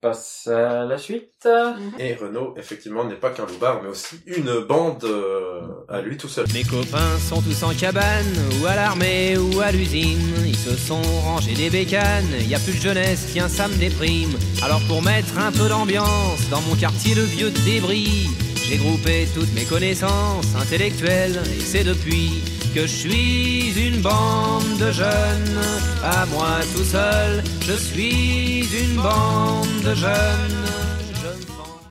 [0.00, 1.44] Passe à la suite.
[1.46, 1.92] Mhm.
[1.98, 6.28] Et Renaud, effectivement, n'est pas qu'un loupard, mais aussi une bande euh, à lui tout
[6.28, 6.46] seul.
[6.54, 10.20] Mes copains sont tous en cabane, ou à l'armée, ou à l'usine.
[10.46, 14.30] Ils se sont rangés des bécanes, y a plus de jeunesse, tiens, ça me déprime.
[14.62, 18.28] Alors pour mettre un peu d'ambiance dans mon quartier de vieux débris,
[18.68, 22.42] J'ai groupé toutes mes connaissances intellectuelles et c'est depuis
[22.74, 25.58] que je suis une bande de jeunes.
[26.02, 30.66] À moi tout seul, je suis une bande de jeunes.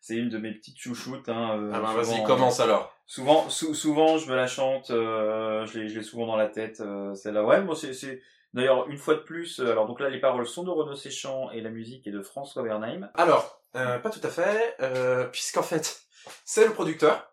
[0.01, 1.27] C'est une de mes petites chouchoutes.
[1.29, 2.93] Hein, euh, Ah ben, souvent, vas-y, euh, commence alors.
[3.05, 4.89] Souvent, sou- souvent, je me la chante.
[4.91, 6.79] euh, je l'ai je l'ai souvent dans la tête.
[6.81, 7.61] euh, Celle-là, ouais.
[7.61, 8.21] Moi, c'est c'est-
[8.53, 9.59] d'ailleurs une fois de plus.
[9.59, 12.21] euh, alors donc là, les paroles sont de Renaud Séchant et la musique est de
[12.21, 13.09] François Bernheim.
[13.15, 16.01] Alors, euh, pas tout à fait, euh, puisqu'en fait,
[16.45, 17.29] c'est le producteur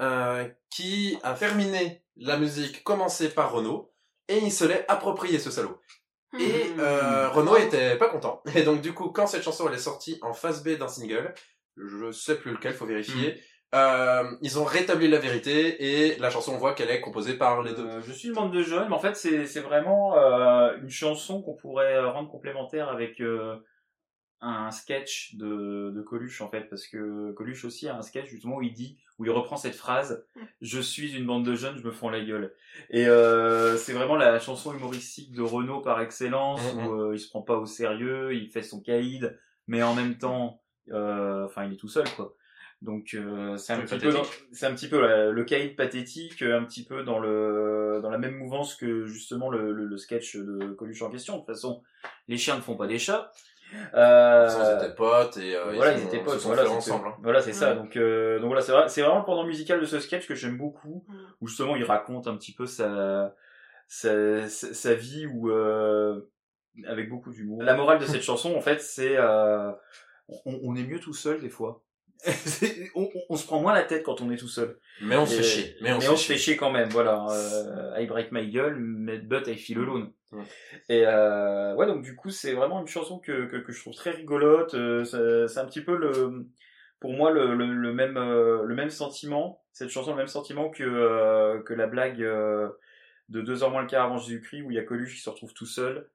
[0.00, 3.92] euh, qui a terminé la musique commencée par Renaud
[4.28, 5.80] et il se l'est approprié ce salaud.
[6.38, 8.42] Et euh, Renaud était pas content.
[8.54, 11.34] Et donc du coup, quand cette chanson elle est sortie en phase B d'un single,
[11.76, 13.40] je sais plus lequel, faut vérifier.
[13.74, 17.62] euh, ils ont rétabli la vérité et la chanson on voit qu'elle est composée par
[17.62, 17.86] les deux.
[17.86, 20.90] Euh, je suis une bande de jeunes, mais en fait, c'est c'est vraiment euh, une
[20.90, 23.56] chanson qu'on pourrait euh, rendre complémentaire avec euh,
[24.40, 28.56] un sketch de, de Coluche, en fait, parce que Coluche aussi a un sketch justement
[28.56, 30.26] où il dit, où il reprend cette phrase
[30.60, 32.52] Je suis une bande de jeunes, je me fends la gueule.
[32.90, 37.28] Et euh, c'est vraiment la chanson humoristique de Renault par excellence, où euh, il se
[37.28, 40.60] prend pas au sérieux, il fait son caïd, mais en même temps,
[40.92, 42.34] euh, enfin, il est tout seul, quoi.
[42.82, 44.10] Donc euh, c'est un, petit peu
[44.52, 48.18] c'est un petit peu la- le caïd pathétique, un petit peu dans le dans la
[48.18, 51.32] même mouvance que justement le, le, le sketch de Coluche en question.
[51.34, 51.82] De toute façon,
[52.28, 53.32] les chiens ne font pas des chats.
[53.94, 56.38] Euh, Ils étaient potes et euh, voilà, ils, étaient potes.
[56.40, 57.08] se Voilà, ensemble.
[57.08, 57.14] hein.
[57.22, 57.74] Voilà, c'est ça.
[57.74, 60.34] Donc, euh, donc voilà, c'est vrai, c'est vraiment le pendant musical de ce sketch que
[60.34, 61.04] j'aime beaucoup,
[61.40, 63.34] où justement il raconte un petit peu sa
[63.88, 66.20] sa, sa, sa vie ou euh,
[66.86, 67.62] avec beaucoup d'humour.
[67.62, 69.70] La morale de cette chanson, en fait, c'est euh,
[70.28, 71.82] on, on est mieux tout seul des fois.
[72.94, 74.78] On, on- on se prend moins la tête quand on est tout seul.
[75.02, 75.76] Mais on se fait chier.
[75.80, 76.88] Mais on se se fait chier quand même.
[76.88, 77.26] Voilà.
[77.30, 80.12] Euh, I break my gueule, mais but I feel alone.
[80.32, 80.44] Ouais.
[80.88, 83.94] Et euh, ouais, donc du coup, c'est vraiment une chanson que, que, que je trouve
[83.94, 84.74] très rigolote.
[84.74, 85.04] Euh,
[85.46, 86.46] c'est un petit peu le,
[87.00, 89.62] pour moi, le, le, le même, euh, le même sentiment.
[89.72, 93.88] Cette chanson, le même sentiment que euh, que la blague de deux heures moins le
[93.88, 96.08] quart avant Jésus-Christ où il y a Coluche qui se retrouve tout seul.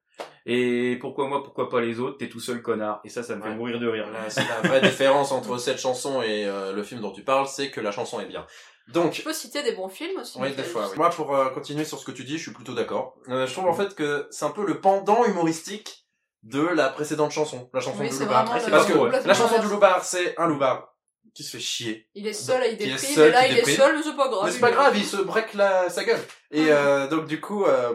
[0.45, 2.17] Et pourquoi moi, pourquoi pas les autres?
[2.17, 3.01] T'es tout seul, connard.
[3.03, 4.07] Et ça, ça me fait mourir de rire.
[4.29, 7.69] C'est la vraie différence entre cette chanson et euh, le film dont tu parles, c'est
[7.69, 8.45] que la chanson est bien.
[8.88, 10.38] Donc, Tu peux citer des bons films aussi.
[10.39, 10.88] Oui, des fois.
[10.89, 10.97] oui.
[10.97, 13.15] Moi, pour euh, continuer sur ce que tu dis, je suis plutôt d'accord.
[13.29, 16.07] Euh, je trouve en fait que c'est un peu le pendant humoristique
[16.43, 18.45] de la précédente chanson, la chanson Oui, du loupard.
[18.45, 20.91] Parce que la chanson du loupard, c'est un loupard
[21.34, 22.10] qui se fait chier.
[22.13, 24.45] Il est seul, il déprime, seul, et là il est seul, mais c'est pas grave.
[24.45, 26.19] Mais c'est pas grave, il se break la, sa gueule.
[26.51, 27.93] Et euh, donc du coup, euh,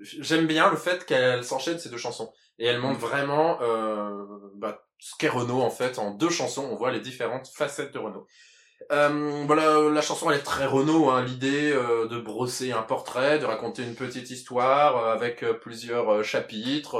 [0.00, 2.32] j'aime bien le fait qu'elle s'enchaîne ces deux chansons.
[2.58, 4.12] Et elle montre vraiment euh,
[4.56, 5.98] bah, ce qu'est Renault en fait.
[5.98, 8.26] En deux chansons, on voit les différentes facettes de Renault.
[8.92, 11.10] Euh, voilà, la chanson elle est très Renault.
[11.10, 15.52] Hein, L'idée euh, de brosser un portrait, de raconter une petite histoire euh, avec euh,
[15.54, 16.96] plusieurs euh, chapitres.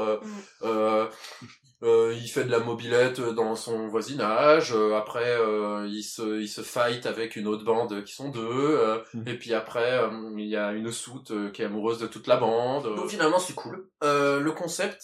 [0.63, 1.07] euh,
[1.43, 1.47] Mm.
[1.83, 4.73] Euh, euh, il fait de la mobilette dans son voisinage.
[4.75, 8.41] euh, après, euh, il se il se fight avec une autre bande qui sont deux.
[8.43, 9.29] euh, Mhm.
[9.29, 12.27] Et puis après, euh, il y a une soute euh, qui est amoureuse de toute
[12.27, 12.85] la bande.
[12.97, 13.89] Donc finalement, c'est cool.
[14.05, 15.03] Euh, le concept,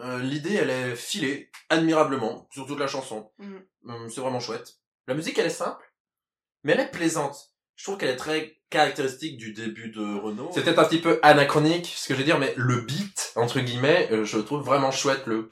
[0.00, 3.30] euh, l'idée, elle est filée admirablement sur toute la chanson.
[3.38, 3.62] Mhm.
[3.86, 4.76] Hum, c'est vraiment chouette.
[5.08, 5.84] La musique, elle est simple,
[6.64, 7.52] mais elle est plaisante.
[7.76, 10.50] Je trouve qu'elle est très caractéristique du début de Renault.
[10.52, 13.60] C'est peut-être un petit peu anachronique, ce que je veux dire, mais le beat, entre
[13.60, 15.22] guillemets, euh, je trouve vraiment chouette.
[15.26, 15.48] Le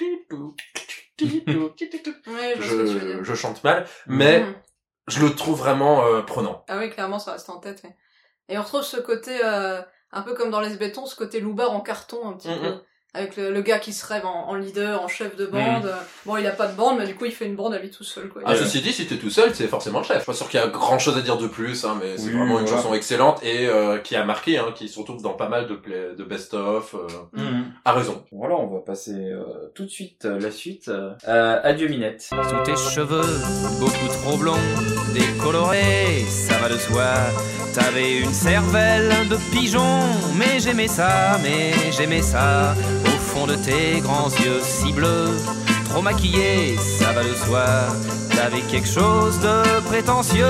[2.26, 4.54] Ouais, je chante mal, mais Mhm.
[5.08, 6.64] je le trouve vraiment euh, prenant.
[6.68, 7.82] Ah oui, clairement, ça reste en tête.
[7.84, 7.94] ouais.
[8.48, 11.70] Et on retrouve ce côté, euh, un peu comme dans Les Bétons, ce côté loupard
[11.72, 12.58] en carton, un petit Mhm.
[12.60, 12.80] peu.
[13.16, 15.88] Avec le, le gars qui se rêve en, en leader, en chef de bande.
[16.26, 17.88] Bon, il a pas de bande, mais du coup, il fait une bande à lui
[17.90, 18.42] tout seul, quoi.
[18.44, 20.16] Ah, ceci dit, si t'es tout seul, c'est forcément le chef.
[20.16, 22.16] Je suis pas sûr qu'il y a grand chose à dire de plus, hein, mais
[22.18, 22.82] c'est Oui, vraiment une voilà.
[22.82, 25.74] chanson excellente et euh, qui a marqué, hein, qui se retrouve dans pas mal de,
[25.76, 26.94] play- de best-of.
[26.94, 27.66] Euh, Mhm.
[27.84, 28.24] a raison.
[28.32, 29.44] Voilà, on va passer euh,
[29.76, 30.88] tout de suite euh, la suite.
[30.88, 32.22] Euh, adieu Minette.
[32.22, 33.22] Sous tes cheveux,
[33.78, 34.58] beaucoup trop blonds,
[35.14, 37.04] décolorés, ça va de soi.
[37.74, 39.82] T'avais une cervelle de pigeon,
[40.36, 42.74] mais j'aimais ça, mais j'aimais ça.
[43.06, 45.30] Au fond de tes grands yeux si bleus,
[45.90, 47.64] trop maquillés, ça va de soi.
[48.36, 50.44] T'avais quelque chose de prétentieux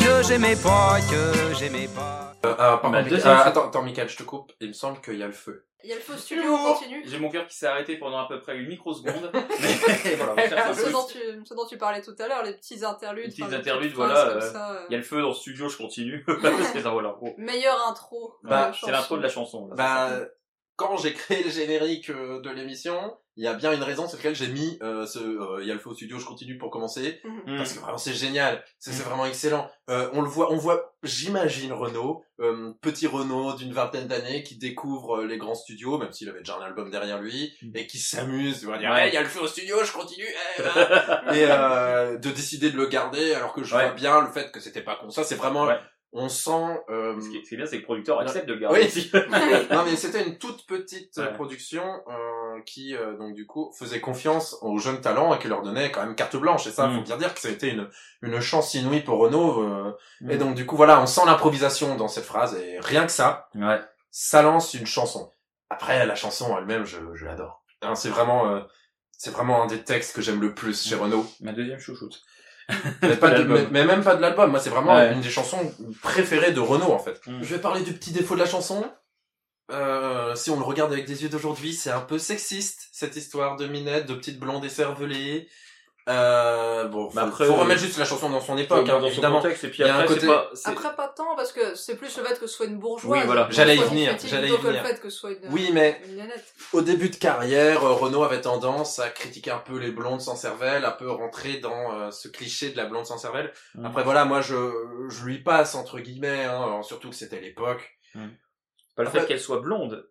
[0.00, 2.34] que j'aimais pas, que j'aimais pas.
[2.44, 3.46] Euh, pardon, Bah, Michael- ah, fois.
[3.46, 4.52] attends, attends, Michael, je te coupe.
[4.60, 5.64] Il me semble qu'il y a le feu.
[5.84, 7.04] Il y a le faux studio, on continue.
[7.06, 9.30] J'ai mon cœur qui s'est arrêté pendant à peu près une microseconde.
[9.32, 13.26] Mais voilà, ce, dont tu, ce dont tu parlais tout à l'heure, les petits interludes.
[13.26, 14.80] Les petits enfin, interludes, voilà, euh, ça, euh.
[14.88, 16.24] Il y a le feu dans le studio, je continue.
[16.82, 17.10] ça, voilà.
[17.10, 17.32] gros.
[17.38, 18.34] Meilleure intro.
[18.42, 19.68] Bah, C'est l'intro de la chanson.
[19.68, 20.08] là, Bah,
[20.78, 24.16] quand j'ai créé le générique euh, de l'émission, il y a bien une raison sur
[24.16, 26.56] laquelle j'ai mis euh, ce euh, il y a le feu au studio, je continue
[26.56, 27.56] pour commencer Mhm.
[27.58, 29.06] parce que vraiment c'est génial, c'est c'est Mm.
[29.08, 29.68] vraiment excellent.
[29.90, 34.56] Euh, on le voit, on voit, j'imagine Renaud, euh, petit Renaud d'une vingtaine d'années qui
[34.56, 37.76] découvre euh, les grands studios, même s'il avait déjà un album derrière lui, Mm.
[37.76, 39.08] et qui s'amuse, tu vois, dire Ouais.
[39.08, 40.26] Il y a le feu au studio, je continue,
[40.58, 41.22] eh, ah.
[41.36, 43.82] et euh, de décider de le garder alors que je Ouais.
[43.86, 45.10] vois bien le fait que c'était pas con.
[45.10, 45.78] Ça c'est vraiment, Ouais.
[46.12, 46.80] On sent.
[46.88, 48.60] euh, Ce qui est, ce qui est bien, c'est que le producteur accepte de le
[48.60, 49.10] garder Oui.
[49.70, 51.34] non mais c'était une toute petite euh, Ouais.
[51.34, 55.62] production euh, qui euh, donc du coup faisait confiance aux jeunes talents et qui leur
[55.62, 56.96] donnait quand même carte blanche et ça Mm.
[56.96, 57.88] faut bien dire que ça a été une
[58.22, 59.92] une chance inouïe pour Renault euh,
[60.22, 60.30] Mm.
[60.30, 63.48] et donc du coup voilà on sent l'improvisation dans cette phrase et rien que ça
[63.54, 63.80] Ouais.
[64.10, 65.32] ça lance une chanson
[65.70, 68.60] après la chanson elle-même je je l'adore Hein, c'est vraiment euh,
[69.16, 72.22] c'est vraiment un des textes que j'aime le plus chez Renault Ma deuxième chouchoute.
[73.02, 73.56] Mais, pas de- L'album.
[73.56, 75.12] mais, mais même pas de l'album moi c'est vraiment Ouais.
[75.12, 77.38] une des chansons préférées de Renault en fait Mm.
[77.42, 78.84] je vais parler du petit défaut de la chanson.
[79.70, 83.56] Euh, si on le regarde avec des yeux d'aujourd'hui, c'est un peu sexiste cette histoire
[83.56, 85.46] de minette, de petite blonde écervelée.
[86.08, 88.96] Euh, bon, faut, Bah après, faut euh, remettre juste la chanson dans son époque, Dans
[88.96, 89.42] hein, son évidemment.
[89.42, 91.96] contexte, et puis a un après, côté- c'est pas, Après, pas tant, parce que c'est
[91.96, 93.20] plus le fait que ce soit une bourgeoise.
[93.20, 93.46] Oui, voilà.
[93.50, 94.82] J'allais y venir, j'allais y venir.
[94.82, 96.26] le fait que ce soit une, Oui, mais une
[96.72, 100.36] au début de carrière, euh, Renault avait tendance à critiquer un peu les blondes sans
[100.36, 103.52] cervelle, un peu rentrer dans euh, ce cliché de la blonde sans cervelle.
[103.74, 103.84] Mm.
[103.84, 104.54] Après voilà, moi je,
[105.10, 107.98] je lui passe entre guillemets, hein, surtout que c'était l'époque.
[108.14, 110.08] pas le Après- fait qu'elle soit blonde.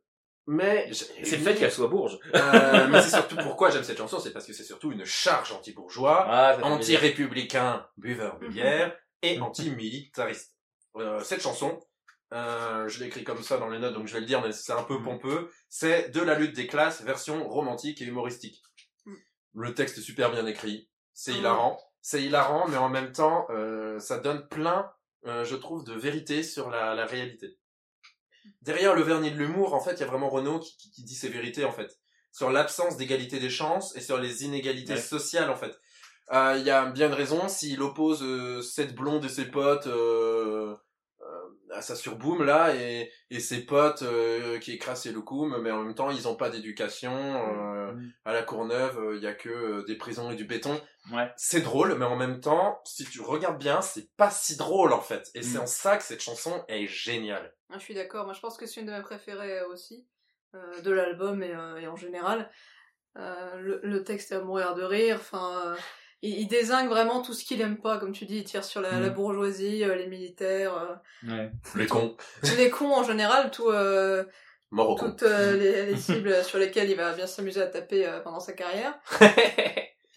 [0.49, 2.17] Mais C'est le fait qu'elle soit bourge.
[2.33, 5.51] Euh, mais c'est surtout pourquoi j'aime cette chanson, c'est parce que c'est surtout une charge
[5.51, 10.55] anti-bourgeois, Ah, anti-républicain, buveur de bière et anti-militariste.
[10.95, 11.79] Euh, cette chanson,
[12.33, 14.51] euh, je l'ai écrit comme ça dans les notes, donc je vais le dire, mais
[14.53, 15.51] c'est un peu pompeux.
[15.69, 18.63] C'est de la lutte des classes, version romantique et humoristique.
[19.05, 19.13] Mm.
[19.55, 21.39] Le texte est super bien écrit, c'est Mhm.
[21.39, 24.89] hilarant, c'est hilarant, mais en même temps, euh, ça donne plein,
[25.25, 27.57] euh, je trouve, de vérité sur la, la réalité.
[28.61, 31.03] Derrière le vernis de l'humour, en fait, il y a vraiment Renaud qui, qui, qui
[31.03, 31.97] dit ses vérités, en fait.
[32.31, 34.99] Sur l'absence d'égalité des chances et sur les inégalités Ouais.
[35.01, 35.73] sociales, en fait.
[36.33, 39.87] Euh, Il y a bien une raison, s'il oppose euh, cette blonde et ses potes
[39.87, 40.75] euh,
[41.71, 45.83] à sa surboom, là, et, et ses potes euh, qui écrasent ses loukoum, mais en
[45.83, 47.11] même temps, ils ont pas d'éducation.
[47.13, 48.11] euh, Mm.
[48.25, 50.77] à la Courneuve, euh, il y a que euh, des prisons et du béton.
[51.13, 51.31] Ouais.
[51.37, 54.99] C'est drôle, mais en même temps, si tu regardes bien, c'est pas si drôle, en
[55.01, 55.29] fait.
[55.35, 55.61] Et c'est Mm.
[55.61, 57.53] en ça que cette chanson est géniale.
[57.69, 58.25] Ah, je suis d'accord.
[58.25, 60.05] Moi, je pense que c'est une de mes préférées euh, aussi,
[60.53, 62.51] euh, de l'album et, euh, et en général.
[63.17, 65.17] Euh, le, le texte est à mourir de rire.
[65.19, 65.75] Enfin, euh,
[66.21, 68.37] il, il désingue vraiment tout ce qu'il aime pas, comme tu dis.
[68.37, 69.01] Il tire sur la, Mm.
[69.01, 70.95] la bourgeoisie, euh, les militaires, euh,
[71.31, 71.51] Ouais.
[71.75, 72.15] Les cons.
[72.57, 74.23] les cons en général, tout, euh,
[74.71, 75.11] Mort aux cons.
[75.11, 78.39] toutes euh, les, les cibles sur lesquelles il va bien s'amuser à taper euh, pendant
[78.39, 78.97] sa carrière.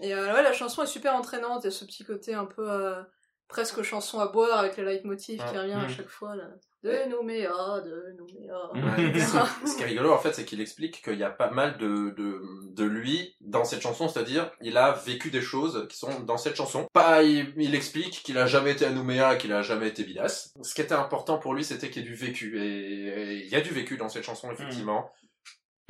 [0.03, 1.61] Et euh, ouais, la chanson est super entraînante.
[1.63, 3.03] Il y a ce petit côté un peu euh,
[3.51, 5.59] presque chanson à boire avec le leitmotiv qui Ouais.
[5.59, 5.91] revient à Mm.
[5.91, 6.37] chaque fois.
[6.37, 6.45] Là.
[6.83, 8.73] De Nouméa, de Nouméa.
[8.73, 9.21] Ouais.
[9.67, 12.11] Ce qui est rigolo, en fait, c'est qu'il explique qu'il y a pas mal de,
[12.17, 12.41] de,
[12.75, 16.57] de lui dans cette chanson, c'est-à-dire, il a vécu des choses qui sont dans cette
[16.57, 16.87] chanson.
[16.95, 20.53] Pas, il, il explique qu'il a jamais été à Nouméa, qu'il a jamais été bidas.
[20.63, 22.59] Ce qui était important pour lui, c'était qu'il y ait du vécu.
[22.59, 25.11] Et, il y a du vécu dans cette chanson, effectivement.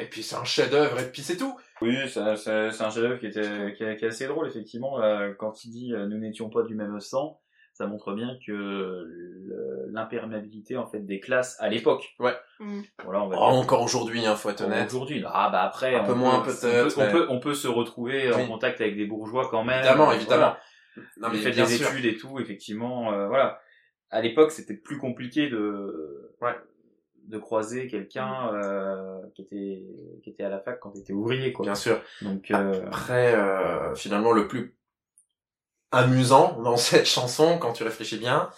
[0.00, 1.54] Et puis c'est un chef-d'œuvre, et puis c'est tout.
[1.82, 4.98] Oui, c'est un chef-d'œuvre qui était qui est, qui est assez drôle effectivement.
[5.02, 7.38] euh, quand il dit euh, nous n'étions pas du même sang,
[7.80, 9.06] ça montre bien que
[9.90, 12.14] l'imperméabilité en fait des classes à l'époque.
[12.18, 12.34] Ouais.
[12.58, 12.82] Mm.
[13.04, 13.58] Voilà, on va Oh, dire.
[13.60, 14.88] encore aujourd'hui, hein, faut être honnête.
[14.88, 17.54] Aujourd'hui, ah bah après, Un on peu peut- moins, peut-être, On mais- peut, on peut
[17.54, 18.42] se retrouver Oui.
[18.42, 19.78] en contact avec des bourgeois quand même.
[19.78, 20.54] Évidemment, évidemment.
[20.96, 21.06] voilà.
[21.20, 21.88] Non, mais fait bien des sûr.
[21.90, 23.12] études et tout, effectivement.
[23.12, 23.60] euh, voilà.
[24.10, 26.54] À l'époque, c'était plus compliqué de Ouais.
[27.28, 29.84] de croiser quelqu'un euh, qui était
[30.22, 31.64] qui était à la fac quand t'étais ouvrier, quoi.
[31.64, 31.98] Bien sûr.
[32.22, 34.74] Donc euh, Après, euh, finalement, le plus
[35.92, 38.50] amusant dans cette chanson, quand tu réfléchis bien,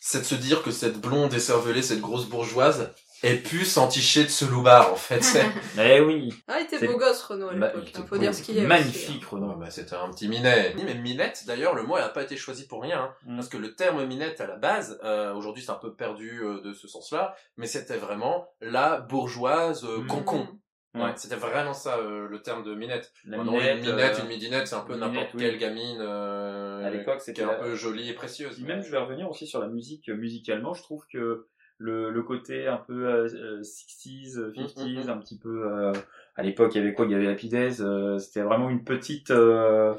[0.00, 4.28] c'est de se dire que cette blonde écervelée, cette grosse bourgeoise, ait pu s'enticher de
[4.28, 5.20] ce loupard, en fait.
[5.24, 5.46] C'est-
[5.78, 6.32] eh oui.
[6.46, 7.82] Ah, il était beau gosse, Renaud, à Bah, l'époque.
[7.86, 8.62] il était hein, faut dire ce qu'il est.
[8.66, 9.48] magnifique, aussi, Renaud.
[9.48, 10.74] Ouais, bah, c'était un petit minet.
[10.76, 13.00] Mais minette, d'ailleurs, le mot n'a pas été choisi pour rien.
[13.00, 13.14] hein.
[13.26, 13.36] Mm.
[13.36, 16.60] Parce que le terme minette, à la base, euh, aujourd'hui c'est un peu perdu euh,
[16.60, 20.06] de ce sens-là, mais c'était vraiment la bourgeoise euh, Mm.
[20.08, 20.48] concon.
[20.96, 21.02] Ouais.
[21.04, 23.12] Ouais, C'était vraiment ça, euh, le terme de minette.
[23.24, 25.40] La Maintenant, minette, une minette, euh, une midinette, c'est un peu n'importe oui.
[25.40, 28.54] quelle gamine euh, À l'époque, qui c'était est un la- peu jolie et précieuse.
[28.56, 30.08] Puis même, je vais revenir aussi sur la musique.
[30.08, 31.46] Musicalement, je trouve que
[31.78, 35.66] le, le côté un peu euh, euh, 60s, euh, 50s, Mm, mm, un petit peu...
[35.70, 35.92] euh,
[36.36, 37.04] à l'époque, il y avait quoi?
[37.06, 37.80] Il y avait Days.
[37.82, 39.94] euh, C'était vraiment une petite euh,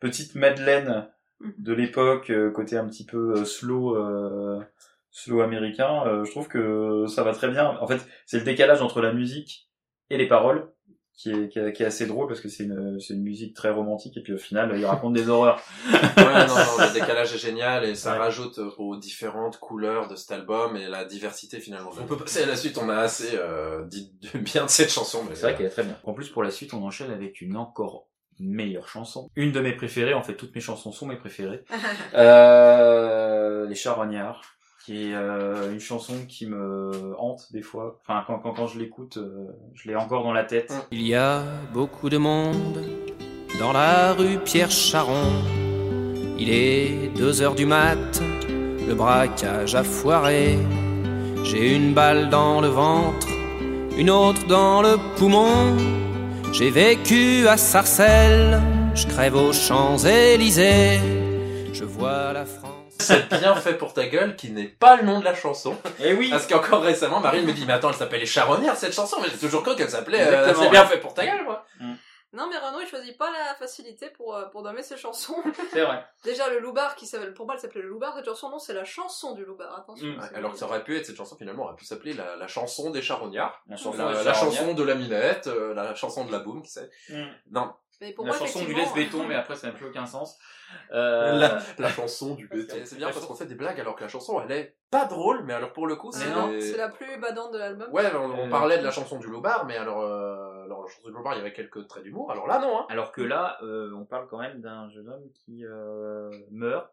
[0.00, 1.08] petite Madeleine
[1.58, 3.96] de l'époque, euh, côté un petit peu euh, slow...
[3.96, 4.60] euh,
[5.10, 7.78] slow américain, euh, je trouve que ça va très bien.
[7.80, 9.70] En fait, c'est le décalage entre la musique
[10.10, 10.70] et les paroles
[11.14, 13.54] qui est, qui est, qui est assez drôle parce que c'est une, c'est une musique
[13.54, 15.58] très romantique et puis au final il raconte des horreurs.
[15.90, 18.18] ouais, non, non, le décalage est génial et ça Ouais.
[18.18, 21.90] rajoute aux différentes couleurs de cet album et la diversité finalement.
[21.98, 24.90] On peut passer à la suite, on a assez euh, dit de bien de cette
[24.90, 25.22] chanson.
[25.26, 25.96] Mais C'est vrai qu'elle est très bien.
[26.04, 29.30] En plus, pour la suite, on enchaîne avec une encore meilleure chanson.
[29.36, 31.64] Une de mes préférées, en fait, toutes mes chansons sont mes préférées.
[32.14, 34.42] Euh, les Charognards,
[34.86, 37.98] qui est euh, une chanson qui me hante des fois.
[38.02, 40.72] Enfin, quand, quand, je l'écoute, euh, je l'ai encore dans la tête.
[40.92, 42.84] Il y a beaucoup de monde
[43.58, 45.42] dans la rue Pierre Charon.
[46.38, 48.22] Il est deux heures du mat,
[48.86, 50.56] le braquage a foiré.
[51.42, 53.26] J'ai une balle dans le ventre,
[53.98, 55.76] une autre dans le poumon.
[56.52, 58.62] J'ai vécu à Sarcelles,
[58.94, 61.00] je crève aux Champs-Élysées.
[61.72, 62.65] Je vois la France.
[63.06, 65.76] C'est bien fait pour ta gueule qui n'est pas le nom de la chanson.
[66.00, 68.94] Et oui Parce qu'encore récemment, Marine me dit, mais attends, elle s'appelle Les Charognards cette
[68.94, 71.64] chanson, mais j'ai toujours cru qu'elle s'appelait euh, C'est bien fait pour ta gueule, moi.
[72.32, 75.36] Non, mais Renaud, il choisit pas la facilité pour, euh, pour nommer ses chansons.
[75.72, 76.04] C'est vrai.
[76.22, 78.74] Déjà, le Loubar, qui s'appelle, pour moi, elle s'appelait le Loubar, cette chanson, non, c'est
[78.74, 80.08] la chanson du Loubar, attention.
[80.08, 80.20] Mm.
[80.34, 82.90] Alors que ça aurait pu être, cette chanson finalement aurait pu s'appeler la, la chanson
[82.90, 83.62] des Charognards.
[83.68, 84.58] La chanson, La, des la Charognards.
[84.58, 86.90] chanson de la minette, euh, la chanson de la boum, qui sait.
[87.08, 87.24] Mm.
[87.52, 90.36] Non, Mais pour La moi, chanson du laisse-béton, mais après, ça n'a plus aucun sens.
[90.92, 92.76] Euh, la, la chanson du béton.
[92.84, 95.42] C'est bien parce qu'on fait des blagues alors que la chanson elle est pas drôle,
[95.44, 96.30] mais alors pour le coup Mais c'est...
[96.30, 97.88] non, c'est la plus badante de l'album.
[97.92, 100.88] Ouais, on, on Euh, parlait de la chanson du Lobar, mais alors, euh, alors la
[100.88, 102.86] chanson du Lobar il y avait quelques traits d'humour, alors là non hein.
[102.88, 106.88] Alors que là, euh, on parle quand même d'un jeune homme qui euh, meurt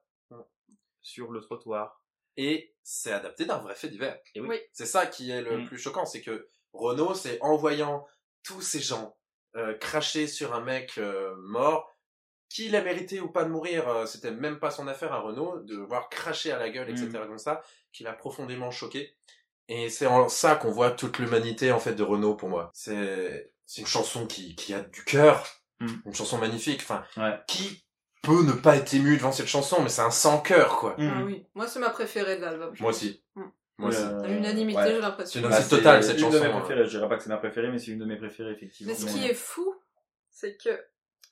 [1.01, 1.99] sur le trottoir.
[2.37, 4.17] Et c'est adapté d'un vrai fait divers.
[4.33, 4.47] Et oui.
[4.49, 4.59] Oui.
[4.71, 5.65] C'est ça qui est le Mm.
[5.65, 8.07] plus choquant, c'est que Renault, c'est en voyant
[8.43, 9.15] tous ces gens
[9.55, 11.92] euh, cracher sur un mec euh, mort,
[12.53, 15.59] qu'il a mérité ou pas de mourir, euh, c'était même pas son affaire à Renault,
[15.61, 17.07] de voir cracher à la gueule, etc.
[17.09, 17.27] Mm.
[17.27, 17.61] comme ça,
[17.91, 19.15] qu'il a profondément choqué.
[19.69, 22.69] Et c'est en ça qu'on voit toute l'humanité en fait de Renault pour moi.
[22.73, 25.43] C'est c'est une chanson qui, qui a du cœur,
[25.79, 25.87] Mm.
[26.05, 26.81] une chanson magnifique.
[26.81, 27.37] Enfin, Ouais.
[27.47, 27.83] qui
[28.21, 30.95] peut ne pas être ému devant cette chanson, mais c'est un sans cœur quoi.
[30.97, 31.11] Mm.
[31.15, 32.73] Ah oui, moi, c'est ma préférée de l'album.
[32.79, 33.23] Moi aussi.
[33.79, 33.99] Moi aussi.
[34.01, 34.85] Euh, À l'unanimité, ouais.
[34.87, 35.39] j'ai C'est l'impression.
[35.41, 36.37] une Bah, réussite totale c'est cette une chanson.
[36.37, 36.59] de mes hein.
[36.59, 36.85] préférées.
[36.85, 38.93] Je dirais pas que c'est ma préférée, mais c'est une de mes préférées, effectivement.
[38.93, 39.75] Mais ce qui est fou,
[40.29, 40.69] c'est que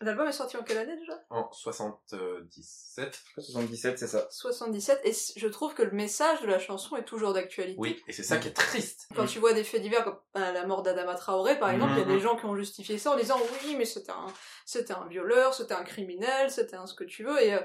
[0.02, 1.24] l'album est sorti en quelle année déjà?
[1.30, 3.20] En 77.
[3.38, 4.28] 77, c'est ça.
[4.30, 7.78] 77, et je trouve que le message de la chanson est toujours d'actualité.
[7.80, 9.08] Oui, et c'est ça qui est triste.
[9.16, 12.00] Quand tu vois des faits divers comme euh, la mort d'Adama Traoré, par exemple, il
[12.00, 12.14] y a Mhm.
[12.16, 14.28] des gens qui ont justifié ça en disant oui, mais c'était un,
[14.66, 17.60] c'était un violeur, c'était un criminel, c'était un ce que tu veux, et euh,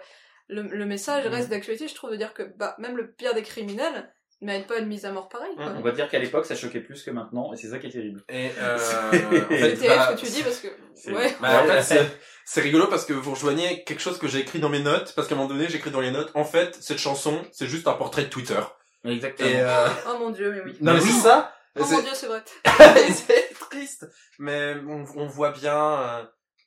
[0.49, 1.33] le, le message Mhm.
[1.33, 4.79] reste d'actualité, je trouve, de dire que bah, même le pire des criminels mérite pas
[4.79, 5.55] une mise à mort pareille.
[5.57, 5.72] quoi.
[5.77, 7.90] On va dire qu'à l'époque, ça choquait plus que maintenant, et c'est ça qui est
[7.90, 8.22] terrible.
[8.29, 8.77] Et euh,
[9.09, 9.11] en
[9.51, 10.68] C'est bah, ce que tu dis parce que.
[10.94, 11.35] c'est- Ouais.
[11.40, 14.59] bah, en fait, c'est- c'est rigolo parce que vous rejoignez quelque chose que j'ai écrit
[14.61, 16.77] dans mes notes, parce qu'à un moment donné, j'ai écrit dans les notes, en fait,
[16.81, 18.61] cette chanson, c'est juste un portrait de Twitter.
[19.05, 19.49] Exactement.
[19.49, 19.87] Et euh...
[20.09, 20.77] Oh mon dieu, mais oui.
[20.81, 21.53] non mais c'est ça.
[21.79, 22.42] Oh mon dieu, c'est vrai.
[23.12, 24.07] c'est triste,
[24.38, 26.25] mais on, on voit bien euh,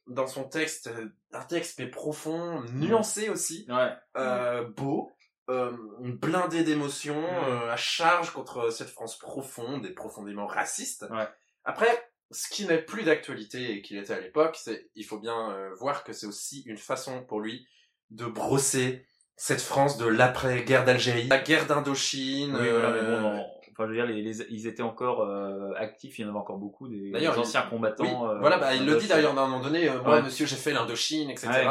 [0.08, 3.90] dans son texte euh, un texte mais profond, nuancé aussi, Ouais.
[4.18, 5.12] euh, beau,
[5.50, 7.44] euh, blindé d'émotions, Mm.
[7.50, 11.06] euh, à charge contre cette France profonde et profondément raciste.
[11.12, 11.28] Ouais.
[11.66, 11.88] Après,
[12.32, 15.74] ce qui n'est plus d'actualité et qu'il était à l'époque, c'est il faut bien euh,
[15.80, 17.68] voir que c'est aussi une façon pour lui
[18.12, 22.56] de brosser cette France de l'après-guerre d'Algérie, la guerre d'Indochine.
[22.56, 23.46] Oui, voilà, mais bon, euh, non.
[23.72, 26.38] Enfin, je veux dire, les, les- ils étaient encore euh, actifs, il y en avait
[26.40, 28.04] encore beaucoup, des, des anciens il- combattants.
[28.04, 30.58] Oui, euh, voilà, bah, il le dit d'ailleurs d'un moment donné, euh, moi, monsieur, j'ai
[30.58, 31.48] fait l'Indochine, etc.
[31.50, 31.66] Ouais.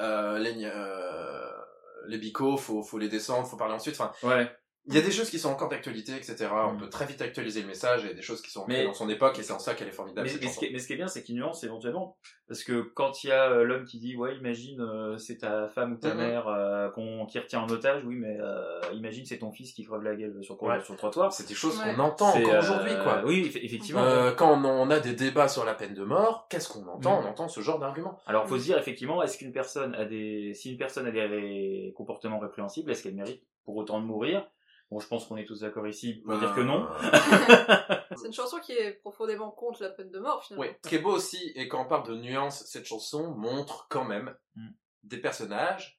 [0.00, 1.31] Euh, les, euh,
[2.06, 3.98] les bicots, faut, faut les descendre, faut parler ensuite.
[4.00, 4.50] Enfin, Ouais.
[4.86, 6.48] Il y a des choses qui sont encore d'actualité, etc.
[6.52, 6.78] On Mm.
[6.78, 9.38] peut très vite actualiser le message et des choses qui sont Mais- dans son époque
[9.38, 10.26] et c'est en ça qu'elle est formidable.
[10.26, 12.16] Mais, ce qui est, mais ce qui est bien, c'est qu'il nuance éventuellement.
[12.48, 15.68] Parce que quand il y a euh, l'homme qui dit, ouais, imagine, euh, c'est ta
[15.68, 16.16] femme ou ta Mhm.
[16.16, 19.84] mère euh, qu'on qui retient en otage, oui, mais euh, imagine, c'est ton fils qui
[19.84, 20.82] crève la gueule sur, Ouais.
[20.82, 21.32] sur le trottoir.
[21.32, 21.94] C'est des choses Ouais.
[21.94, 23.22] qu'on entend encore euh, aujourd'hui, quoi.
[23.24, 24.02] Oui, eff- effectivement.
[24.02, 27.20] Euh, quand on, a des débats sur la peine de mort, qu'est-ce qu'on entend?
[27.22, 27.24] Mm.
[27.24, 28.18] On entend ce genre d'argument.
[28.26, 31.94] Alors, faut se dire, effectivement, est-ce qu'une personne a des, si une personne a des
[31.96, 34.44] comportements répréhensibles, est-ce qu'elle mérite pour autant de mourir?
[34.92, 36.86] Bon, je pense qu'on est tous d'accord ici pour dire que non.
[38.20, 40.66] C'est une chanson qui est profondément contre la peine de mort, finalement.
[40.70, 40.76] Oui.
[40.84, 44.04] Ce qui est beau aussi, et quand on parle de nuances, cette chanson montre quand
[44.04, 44.68] même Mm.
[45.04, 45.98] des personnages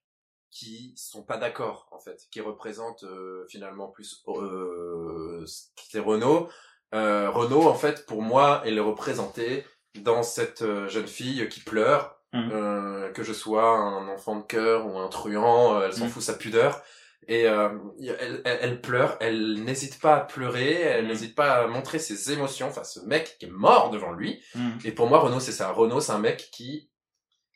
[0.52, 6.00] qui sont pas d'accord, en fait, qui représentent euh, finalement plus euh, ce qui est
[6.00, 6.50] Renault.
[6.94, 11.62] Euh, Renault, en fait, pour moi, elle est représentée dans cette euh, jeune fille qui
[11.62, 12.50] pleure, Mm.
[12.52, 16.10] euh, que je sois un enfant de cœur ou un truand, euh, elle s'en Mm.
[16.10, 16.82] fout sa pudeur.
[17.28, 21.08] Et euh, elle, elle, elle pleure, elle n'hésite pas à pleurer, elle Mm.
[21.08, 24.42] n'hésite pas à montrer ses émotions face ce mec qui est mort devant lui.
[24.56, 24.70] Mm.
[24.86, 25.72] Et pour moi, Renaud, c'est ça.
[25.72, 26.90] Renaud, c'est un mec qui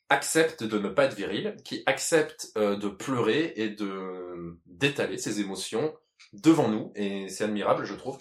[0.10, 5.41] accepte de ne pas être viril, qui accepte euh, de pleurer et de d'étaler ses
[5.41, 5.94] émotions
[6.33, 6.91] devant nous.
[6.96, 8.17] Et c'est admirable, je trouve.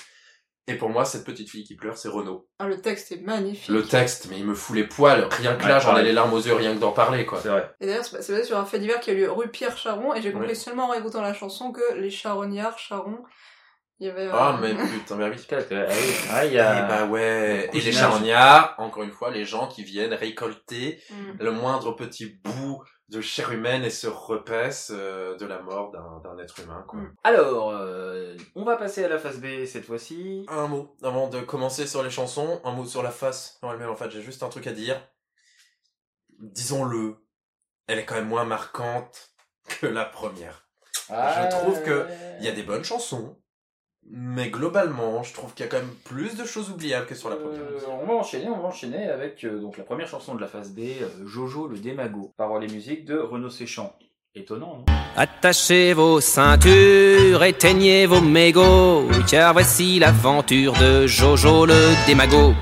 [0.68, 2.48] Et pour moi, cette petite fille qui pleure, c'est Renaud.
[2.58, 3.68] Ah, le texte est magnifique.
[3.68, 5.28] Le texte, mais il me fout les poils.
[5.30, 7.38] Rien que là, j'en ai les larmes aux yeux, rien que d'en parler, quoi.
[7.40, 7.70] C'est vrai.
[7.80, 10.12] Et d'ailleurs, c'est basé sur un fait divers qui a eu lieu rue Pierre Charon,
[10.14, 10.54] et j'ai compris Ouais.
[10.54, 13.18] seulement en réécoutant la chanson que les charognards, Charon,
[14.00, 14.26] il y avait...
[14.26, 15.36] euh, Ah, mais putain, mais oui.
[15.50, 16.82] Ah oui, ah, il y Et a...
[16.82, 17.70] bah ouais.
[17.72, 21.14] Et les charognards, encore une fois, les gens qui viennent récolter mm.
[21.44, 26.38] le moindre petit bout de chair humaine et se repaissent euh, de la mort d'un
[26.38, 27.00] être humain, quoi.
[27.00, 27.14] Mm.
[27.24, 30.44] Alors, euh, on va passer à la phase B cette fois-ci.
[30.48, 33.90] Un mot avant de commencer sur les chansons, un mot sur la face en elle-même.
[33.90, 35.00] En fait, j'ai juste un truc à dire.
[36.38, 37.16] Disons-le,
[37.86, 39.30] elle est quand même moins marquante
[39.68, 40.68] que la première.
[41.08, 42.06] Je trouve que
[42.40, 43.38] Il y a des bonnes chansons,
[44.10, 47.28] mais globalement, je trouve qu'il y a quand même plus de choses oubliables que sur
[47.28, 47.60] la première.
[47.60, 50.46] Euh, on va enchaîner, on va enchaîner avec euh, donc la première chanson de la
[50.46, 52.32] phase B, euh, Jojo le démago.
[52.36, 53.92] Paroles et musique de Renaud Séchant.
[54.34, 54.84] Étonnant, non?
[55.16, 62.54] Attachez vos ceintures, éteignez vos mégots, car voici l'aventure de Jojo le démago.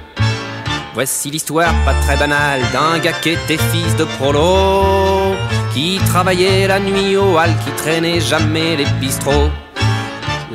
[0.94, 5.34] Voici l'histoire pas très banale d'un gars qui était fils de prolo,
[5.74, 9.50] qui travaillait la nuit au hall, qui traînait jamais les bistrots.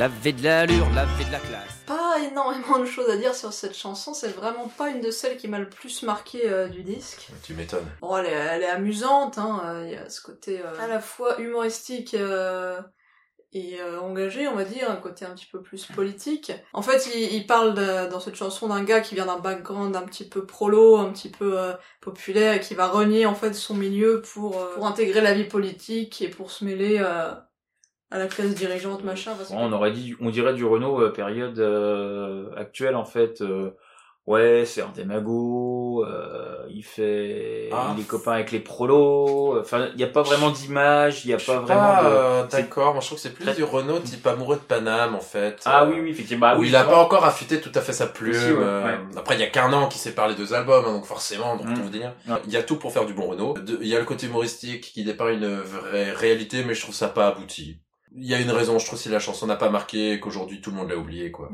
[0.00, 1.84] L'avait de l'allure, l'avait de la classe.
[1.86, 5.36] Pas énormément de choses à dire sur cette chanson, c'est vraiment pas une de celles
[5.36, 7.28] qui m'a le plus marqué euh, du disque.
[7.42, 7.84] Tu m'étonnes.
[8.00, 10.86] Bon, elle est, elle est amusante, hein, euh, il y a ce côté euh, à
[10.86, 12.80] la fois humoristique euh,
[13.52, 16.50] et euh, engagé, on va dire, un côté un petit peu plus politique.
[16.72, 19.94] En fait, il, il parle de- dans cette chanson d'un gars qui vient d'un background
[19.96, 23.52] un petit peu prolo, un petit peu euh, populaire, et qui va renier en fait
[23.52, 27.32] son milieu pour, euh, pour intégrer la vie politique et pour se mêler euh,
[28.10, 29.32] à la classe dirigeante, machin.
[29.36, 33.40] parce que- on aurait dit, on dirait du Renault euh, période euh, actuelle en fait.
[33.40, 33.70] euh,
[34.26, 36.04] ouais, c'est un démago.
[36.06, 37.92] euh, il fait, Ah.
[37.96, 39.58] il est copain avec les prolos.
[39.60, 42.06] Enfin, il n'y a pas vraiment d'image, il n'y a pas vraiment de.
[42.08, 42.92] euh, d'accord.
[42.92, 45.60] Moi, je trouve que c'est plus très- du Renault type amoureux de Paname, en fait.
[45.64, 46.46] Ah Euh, oui, oui, effectivement.
[46.52, 48.30] Bah où oui, il a ça- pas encore affûté tout à fait sa plume.
[48.30, 48.98] Aussi, ouais, euh, ouais.
[49.16, 51.66] Après, il y a qu'un an qui sépare les deux albums, hein, donc forcément, donc
[51.68, 51.74] Mm.
[51.74, 52.12] tout vous dire.
[52.28, 52.36] Ouais.
[52.46, 53.54] Il y a tout pour faire du bon Renault.
[53.80, 57.08] Il y a le côté humoristique qui dépeint une vraie réalité, mais je trouve ça
[57.08, 57.78] pas abouti.
[58.16, 60.60] Il y a une raison, je trouve, si la chanson n'a pas marqué et qu'aujourd'hui
[60.60, 61.48] tout le monde l'a oublié, quoi.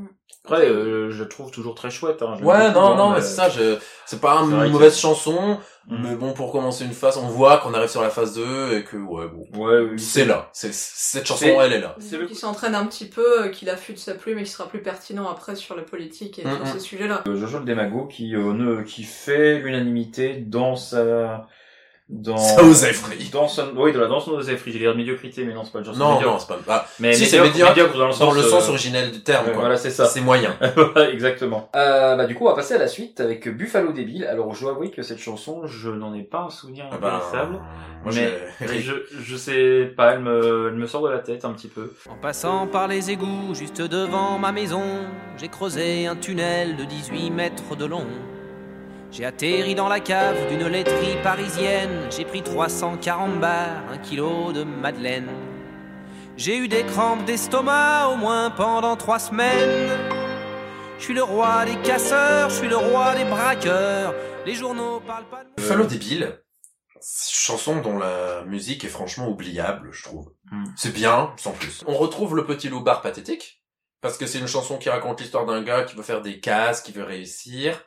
[0.44, 2.22] Après, euh, je trouve toujours très chouette.
[2.22, 3.76] Hein, Ouais, non, hein, non, mais c'est ça, je...
[4.06, 6.02] c'est pas une que- mauvaise chanson, Mm.
[6.02, 8.84] mais bon, pour commencer une phase, on voit qu'on arrive sur la phase 2 et
[8.84, 9.44] que, ouais, bon.
[9.66, 9.98] Ouais, oui.
[9.98, 10.48] C'est là.
[10.52, 11.94] C'est, cette chanson, elle est là.
[12.00, 14.66] C'est le- qui s'entraîne un petit peu, euh, qu'il affûte sa plume et qui sera
[14.68, 16.66] plus pertinent après sur la politique et Mm, sur mm.
[16.72, 17.24] ces sujets-là.
[17.28, 21.46] Euh, Jojo le démago qui euh, ne, qui fait l'unanimité dans sa
[22.08, 22.36] dans
[23.32, 25.72] dans son oui dans la dans son oseillerie j'ai l'air de médiocrité mais non c'est
[25.72, 26.34] pas le genre Non, médiocre.
[26.34, 28.66] non, c'est pas, ah, mais si, c'est médiocre, médiocre, dans le sens dans le sens
[28.66, 29.62] euh, originel du terme, ouais, quoi.
[29.62, 30.54] voilà c'est ça C'est moyen.
[31.12, 34.54] exactement euh, bah du coup on va passer à la suite avec Buffalo débile alors
[34.54, 37.20] je dois avouer que cette chanson je n'en ai pas un souvenir Ah bah,
[38.04, 38.30] moi, mais,
[38.60, 41.66] mais je je sais pas elle me elle me sort de la tête un petit
[41.68, 44.82] peu En passant par les égouts juste devant ma maison,
[45.38, 48.06] j'ai creusé un tunnel de 18 mètres de long.
[49.16, 54.62] J'ai atterri dans la cave d'une laiterie parisienne, j'ai pris 340 bars, un kilo de
[54.62, 55.30] madeleine.
[56.36, 59.88] J'ai eu des crampes d'estomac au moins pendant trois semaines.
[60.98, 64.14] Je suis le roi des casseurs, je suis le roi des braqueurs.
[64.44, 66.42] Les journaux parlent pas de Buffalo débile,
[67.00, 70.34] chanson dont la musique est franchement oubliable, je trouve.
[70.52, 70.64] Mm.
[70.76, 71.82] C'est bien, sans plus.
[71.86, 73.64] On retrouve le petit loup bar pathétique,
[74.02, 76.82] parce que c'est une chanson qui raconte l'histoire d'un gars qui veut faire des cases,
[76.82, 77.82] qui veut réussir,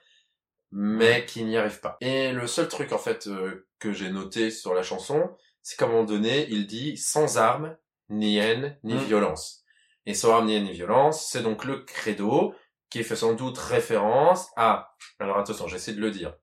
[0.71, 1.97] mais qui n'y arrive pas.
[2.01, 5.29] Et le seul truc, en fait, euh, que j'ai noté sur la chanson,
[5.63, 7.75] c'est qu'à un moment donné, il dit sans armes,
[8.09, 8.99] ni haine, ni Mm.
[9.05, 9.63] violence.
[10.05, 12.53] Et sans armes, ni haine, ni violence, c'est donc le credo
[12.89, 16.33] qui fait sans doute référence à, alors attention, j'essaie de le dire,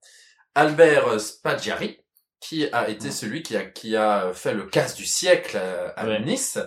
[0.55, 1.99] Albert Spaggiari,
[2.41, 5.57] qui a été celui qui a, qui a fait le casse du siècle
[5.97, 6.21] à Ouais.
[6.21, 6.59] Nice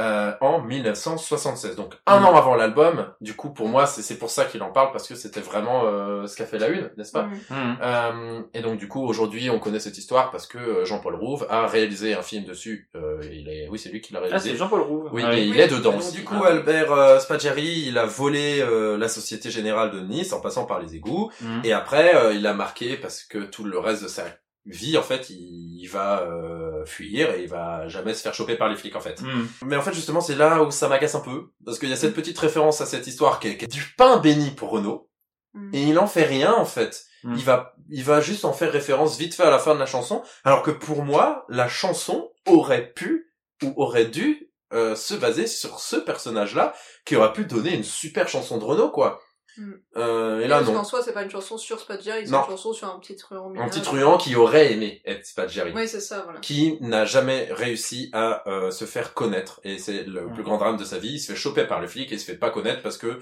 [0.00, 1.76] euh, en 1976.
[1.76, 3.06] Donc un an avant l'album.
[3.20, 5.82] Du coup, pour moi, c'est c'est pour ça qu'il en parle parce que c'était vraiment
[5.86, 7.24] euh, ce qu'a fait la une, n'est-ce pas?
[7.24, 7.32] Mm.
[7.50, 7.76] Mhm.
[7.82, 11.46] euh, Et donc du coup, aujourd'hui, on connaît cette histoire parce que euh, Jean-Paul Rouve
[11.50, 12.88] a réalisé un film dessus.
[12.96, 14.50] Euh, il est, oui, c'est lui qui l'a ah réalisé.
[14.50, 15.60] c'est Jean-Paul Rouve Oui, Ah et il Oui.
[15.60, 15.92] est dedans.
[15.92, 16.28] Donc, donc, du ah.
[16.28, 20.64] coup, Albert euh, Spaggiari, il a volé euh, la Société Générale de Nice en passant
[20.64, 21.30] par les égouts.
[21.40, 21.62] Mhm.
[21.64, 24.24] Et après, euh, il a marqué parce que tout le reste de sa
[24.68, 28.56] vie, en fait, il, il va euh, fuir et il va jamais se faire choper
[28.56, 29.20] par les flics, en fait.
[29.22, 29.48] Mhm.
[29.66, 31.50] Mais en fait, justement, c'est là où ça m'agace un peu.
[31.64, 33.84] Parce qu'il y a cette petite référence à cette histoire qui est, qui est du
[33.96, 35.10] pain béni pour Renault.
[35.54, 35.74] Mm.
[35.74, 37.04] Et il en fait rien, en fait.
[37.24, 39.86] Il va, il va juste en faire référence vite fait à la fin de la
[39.86, 40.22] chanson.
[40.44, 45.80] Alors que pour moi, la chanson aurait pu ou aurait dû euh, se baser sur
[45.80, 49.20] ce personnage-là qui aurait pu donner une super chanson de Renault, quoi.
[49.56, 49.72] Mm.
[49.96, 50.74] Euh, et là, Parce non.
[50.76, 52.40] qu'en soi, c'est pas une chanson sur Spaggiari, c'est Non.
[52.44, 55.72] une chanson sur un petit truand Un petit truand qui aurait aimé être Spaggiari.
[55.74, 56.38] Oui, c'est ça, voilà.
[56.40, 60.34] qui n'a jamais réussi à euh, se faire connaître et c'est le Mhm.
[60.34, 62.20] plus grand drame de sa vie il se fait choper par les flics et il
[62.20, 63.18] se fait pas connaître parce que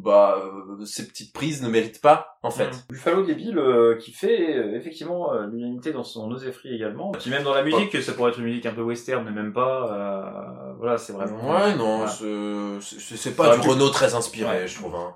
[0.00, 2.68] bah euh, ces petites prises ne méritent pas en fait.
[2.68, 2.82] Mm.
[2.90, 7.10] Buffalo Bill euh, qui fait euh, effectivement euh, l'unanimité dans son Osefri également.
[7.12, 9.52] Puis même dans la musique, ça pourrait être une musique un peu western, mais même
[9.52, 9.92] pas.
[9.92, 11.36] euh, voilà, c'est vraiment.
[11.50, 12.80] Ouais, non, Voilà.
[12.80, 14.66] c'est- pas du Renault très inspiré, Ouais.
[14.68, 14.94] je trouve.
[14.94, 15.14] Hein.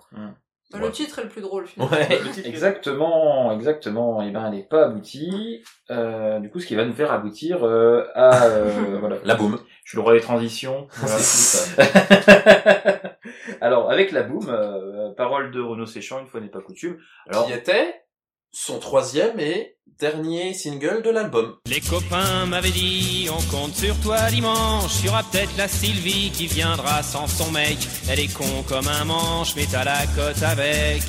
[0.72, 1.94] Bah, Le titre est le plus drôle, finalement.
[1.94, 2.18] Ouais.
[2.44, 4.22] Exactement, exactement.
[4.22, 5.62] Et ben, elle n'est pas aboutie.
[5.90, 8.70] Euh, du coup, ce qui va nous faire aboutir euh, à euh,
[9.00, 9.16] voilà.
[9.24, 9.58] La boum.
[9.84, 10.88] Je suis le roi des transitions.
[10.96, 11.18] Voilà.
[11.18, 11.82] C'est ça.
[13.60, 16.98] Alors, avec la boom, euh, parole de Renaud Séchant, une fois n'est pas coutume.
[17.28, 18.02] Alors, Qui était
[18.52, 21.56] son troisième et dernier single de l'album.
[21.66, 25.00] Les copains m'avaient dit, on compte sur toi dimanche.
[25.00, 27.78] Il y aura peut-être la Sylvie qui viendra sans son mec.
[28.10, 31.02] Elle est con comme un manche, mais t'as la cote avec.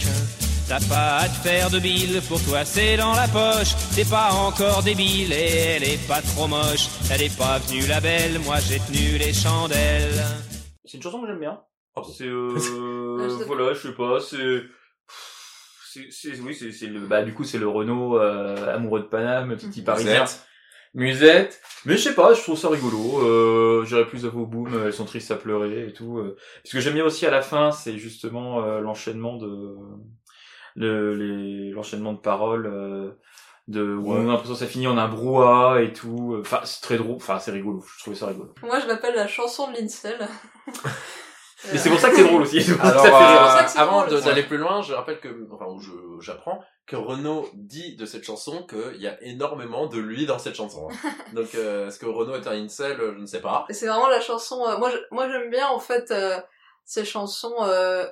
[0.68, 3.74] T'as pas à te faire de bile, pour toi c'est dans la poche.
[3.95, 6.88] T'es pas encore débile et elle est pas trop moche.
[7.11, 10.24] Elle est pas venue la belle, moi j'ai tenu les chandelles.
[10.86, 11.59] c'est une chanson que j'aime bien.
[11.95, 12.57] Ah C'est euh,
[13.39, 14.61] Ah, voilà, je sais pas, c'est
[15.91, 19.05] c'est c'est- oui, c'est c'est le bah du coup c'est le Renault euh, amoureux de
[19.05, 20.22] Paname, petit parisien.
[20.22, 20.45] Musette.
[20.95, 21.61] Musette.
[21.86, 23.20] Mais je sais pas, je trouve ça rigolo.
[23.22, 26.18] Euh, J'irais plus à vos boom, elles sont tristes à pleurer et tout.
[26.20, 26.36] euh.
[26.64, 29.76] Ce que j'aime bien aussi à la fin, c'est justement euh, l'enchaînement de
[30.76, 32.65] le, les l'enchaînement de paroles.
[32.67, 33.11] euh,
[33.69, 34.17] de où Ouais.
[34.19, 36.36] on a l'impression que ça finit en un brouhaha et tout.
[36.41, 37.15] Enfin, c'est très drôle.
[37.15, 37.82] Enfin, c'est rigolo.
[37.95, 38.53] Je trouvais ça rigolo.
[38.61, 40.28] Moi, je l'appelle la chanson de l'Incel.
[41.71, 42.61] Et c'est pour ça que c'est drôle aussi.
[42.61, 43.41] C'est pour ça que Alors, ça fait rire.
[43.41, 48.05] euh, avant d'aller plus loin, je rappelle que, enfin, je, j'apprends que Renaud dit de
[48.05, 50.89] cette chanson qu'il y a énormément de lui dans cette chanson.
[50.91, 51.09] hein.
[51.34, 52.97] Donc, euh, est-ce que Renaud est un incel?
[52.99, 53.65] Je ne sais pas.
[53.69, 54.61] Et c'est vraiment la chanson.
[54.67, 56.38] euh, moi, je- moi, j'aime bien en fait euh,
[56.84, 58.05] ces chansons euh,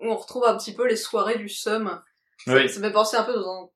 [0.00, 2.00] où on retrouve un petit peu les soirées du Somme.
[2.44, 2.68] Ça, Oui.
[2.68, 3.68] ça me fait penser un peu dans un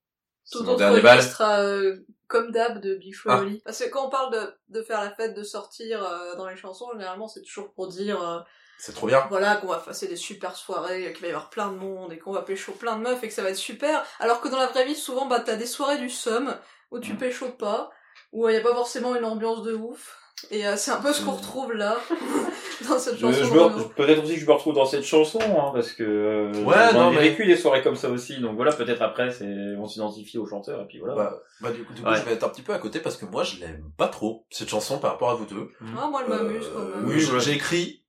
[0.52, 1.96] tout autre registre, euh,
[2.26, 3.42] comme d'hab de Big Ah.
[3.64, 6.56] Parce que quand on parle de, de faire la fête, de sortir euh, dans les
[6.56, 8.40] chansons, généralement c'est toujours pour dire euh,
[8.78, 9.26] C'est trop bien.
[9.28, 12.18] voilà qu'on va passer des super soirées, qu'il va y avoir plein de monde et
[12.18, 14.04] qu'on va pécho plein de meufs et que ça va être super.
[14.18, 16.56] Alors que dans la vraie vie, souvent bah t'as des soirées du Somme
[16.90, 17.18] où tu Mm.
[17.18, 17.90] pécho pas,
[18.32, 20.16] où il y a pas forcément une ambiance de ouf.
[20.50, 21.36] Et euh, c'est un peu ce qu'on Mm.
[21.36, 21.96] retrouve là
[22.88, 23.32] dans cette chanson.
[23.78, 26.92] je peut-être aussi que je me retrouve dans cette chanson, hein, parce que euh, Ouais,
[26.94, 29.44] non, ai mais- vécu des soirées comme ça aussi, donc voilà, peut-être après, c'est
[29.78, 31.14] on s'identifie au chanteur, et puis voilà.
[31.14, 32.16] Bah, bah, du coup, du coup Ouais.
[32.16, 34.46] je vais être un petit peu à côté parce que moi, je l'aime pas trop,
[34.50, 35.68] cette chanson par rapport à vous deux.
[35.98, 37.08] Ah, moi, elle m'amuse Euh, quand même.
[37.08, 37.40] Oui, ouais.
[37.40, 38.04] j'ai écrit,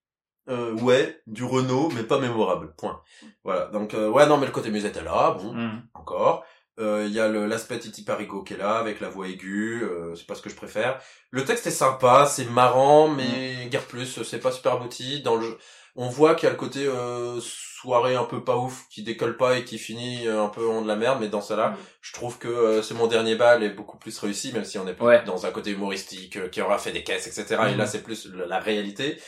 [0.49, 2.73] euh, ouais, du Renault, mais pas mémorable.
[2.77, 3.01] Point.
[3.43, 3.65] Voilà.
[3.67, 5.81] Donc, euh, ouais, non, mais le côté musette est là, bon, Mm.
[5.93, 6.43] encore.
[6.79, 10.15] Euh, Il y a l'aspect Titi Parigo qui est là, avec la voix aiguë, euh,
[10.15, 10.99] c'est pas ce que je préfère.
[11.29, 15.21] Le texte est sympa, c'est marrant, mais guère plus, c'est pas super abouti.
[15.21, 15.57] Dans le jeu,
[15.95, 19.35] on voit qu'il y a le côté euh, soirée un peu pas ouf, qui décolle
[19.35, 21.71] pas et qui finit euh, un peu en de la merde, mais dans ça là,
[21.71, 21.77] Mm.
[22.01, 24.87] je trouve que euh, c'est mon dernier bal est beaucoup plus réussi, même si on
[24.87, 25.23] est Ouais.
[25.25, 27.61] dans un côté humoristique, euh, qui aura fait des caisses, etc.
[27.73, 29.19] Et là, c'est plus la, la réalité.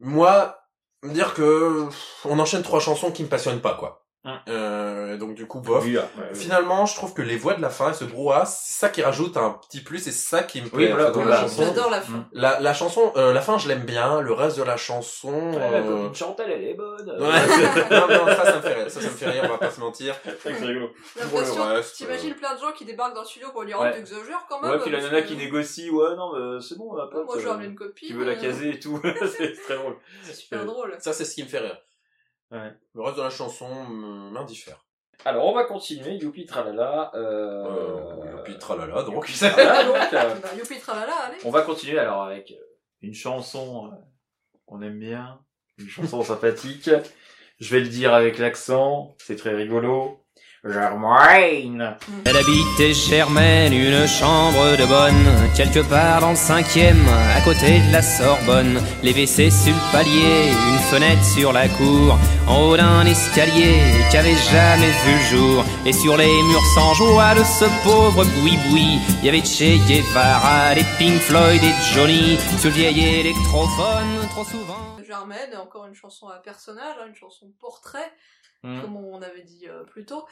[0.00, 0.56] Moi,
[1.02, 1.86] me dire que
[2.24, 4.05] on enchaîne trois chansons qui me passionnent pas, quoi.
[4.26, 4.38] Mhm.
[4.48, 5.84] Euh, donc du coup, bof.
[5.84, 6.22] Oui, oui.
[6.34, 9.36] Finalement, je trouve que les voix de la fin, ce brouhaha, c'est ça qui rajoute
[9.36, 11.36] un petit plus, et c'est ça qui me plaît Oui, voilà, dans voilà.
[11.36, 11.64] la chanson.
[11.64, 12.12] J'adore la fin.
[12.12, 12.28] Mm.
[12.32, 14.20] La, la chanson, euh, la fin, je l'aime bien.
[14.20, 17.08] Le reste de la chanson, Ouais, la euh, copine Chantal, elle est bonne.
[17.08, 17.16] Ouais.
[17.90, 18.90] non, non, ça, ça me fait rire.
[18.90, 19.42] Ça, ça me fait rire.
[19.44, 20.14] On va pas se mentir.
[20.42, 20.90] c'est rigolo.
[21.96, 23.92] T'imagines plein de gens qui débarquent dans le studio pour lui dire Ouais.
[23.92, 24.72] t'exagères quand même.
[24.72, 27.26] Ouais, puis la nana qui négocie, ouais, non, mais c'est bon, ma Ouais, pote.
[27.26, 28.08] Moi, je euh, une copine.
[28.08, 29.00] Qui veut la euh, caser et tout.
[29.36, 29.96] c'est très drôle.
[30.22, 30.96] C'est super drôle.
[30.98, 31.78] Ça, c'est ce qui me fait rire.
[32.50, 32.72] Ouais.
[32.94, 34.84] Le reste de la chanson m'indiffère.
[35.24, 37.10] Alors, on va continuer, youpi tralala.
[37.14, 37.64] Euh...
[37.64, 39.28] Euh, puis tralala, donc.
[39.28, 41.38] Voilà, donc, euh, Bah, youpi tralala, allez.
[41.44, 42.62] on va continuer alors avec euh,
[43.02, 43.96] une chanson euh,
[44.66, 45.40] qu'on aime bien,
[45.78, 46.90] une chanson sympathique.
[47.58, 50.22] Je vais le dire avec l'accent, c'est très rigolo.
[50.68, 57.06] Germaine Elle habitait Germaine, une chambre de bonne, quelque part dans le cinquième,
[57.36, 58.80] à côté de la Sorbonne.
[59.02, 63.74] Les WC sur le palier, une fenêtre sur la cour, en haut d'un escalier
[64.10, 65.64] qui avait jamais vu le jour.
[65.84, 70.74] Et sur les murs sans joie de ce pauvre boui-boui, il y avait Che Guevara,
[70.74, 74.96] des Pink Floyd et Johnny, sur le vieil électrophone, trop souvent.
[75.06, 78.10] Germaine, encore une chanson à personnage, hein, une chanson portrait,
[78.62, 78.80] Mm.
[78.80, 80.24] comme on avait dit euh, plus tôt.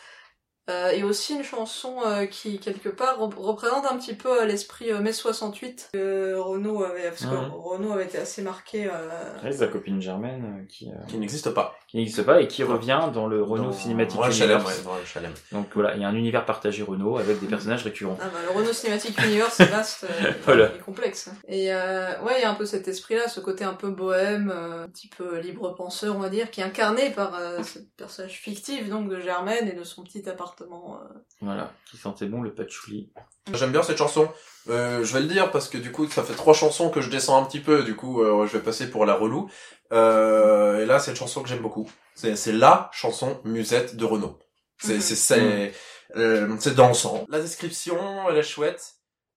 [0.71, 4.45] Euh, et aussi une chanson euh, qui, quelque part, rep- représente un petit peu euh,
[4.47, 7.51] l'esprit euh, mai 68 que Renaud avait, parce que Mhm.
[7.53, 8.87] Renaud avait été assez marqué.
[8.91, 11.77] euh, Ouais, sa copine Germaine euh, qui, euh, Qui n'existe pas.
[11.87, 14.79] qui n'existe pas et qui revient dans le Renault Dans- Cinématique Ouais, Chalem, Universe.
[14.79, 15.33] ouais, dans le Chalem.
[15.53, 18.17] Donc voilà, il y a un univers partagé Renault avec des personnages récurrents.
[18.23, 20.71] Ah bah, le Renault Cinematic Universe, c'est vaste euh, Voilà.
[20.75, 21.29] et complexe.
[21.47, 24.51] Et euh, ouais, il y a un peu cet esprit-là, ce côté un peu bohème,
[24.51, 27.81] euh, un petit peu libre penseur, on va dire, qui est incarné par euh, ce
[27.99, 30.54] personnage fictif donc de Germaine et de son petit appartement.
[30.63, 31.19] Euh.
[31.41, 33.13] Voilà, qui sentait bon le patchouli.
[33.53, 34.29] J'aime bien cette chanson.
[34.69, 37.11] Euh, je vais le dire parce que du coup, ça fait trois chansons que je
[37.11, 37.83] descends un petit peu.
[37.83, 39.51] Du coup, euh, je vais passer pour la relou.
[39.93, 41.91] Euh, et là, c'est une chanson que j'aime beaucoup.
[42.15, 44.39] C'est, la chanson musette de Renault.
[44.79, 45.01] C'est, Mhm.
[45.01, 45.75] c'est, c'est,
[46.17, 47.27] euh, c'est dansant.
[47.29, 48.95] La description, elle est chouette.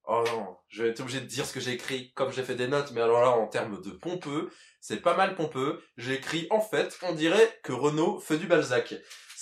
[0.09, 2.55] Oh non, je vais être obligé de dire ce que j'ai écrit comme j'ai fait
[2.55, 4.49] des notes, mais alors là, en termes de pompeux,
[4.79, 5.81] c'est pas mal pompeux.
[5.97, 8.95] J'ai écrit, en fait, on dirait que Renault fait du Balzac.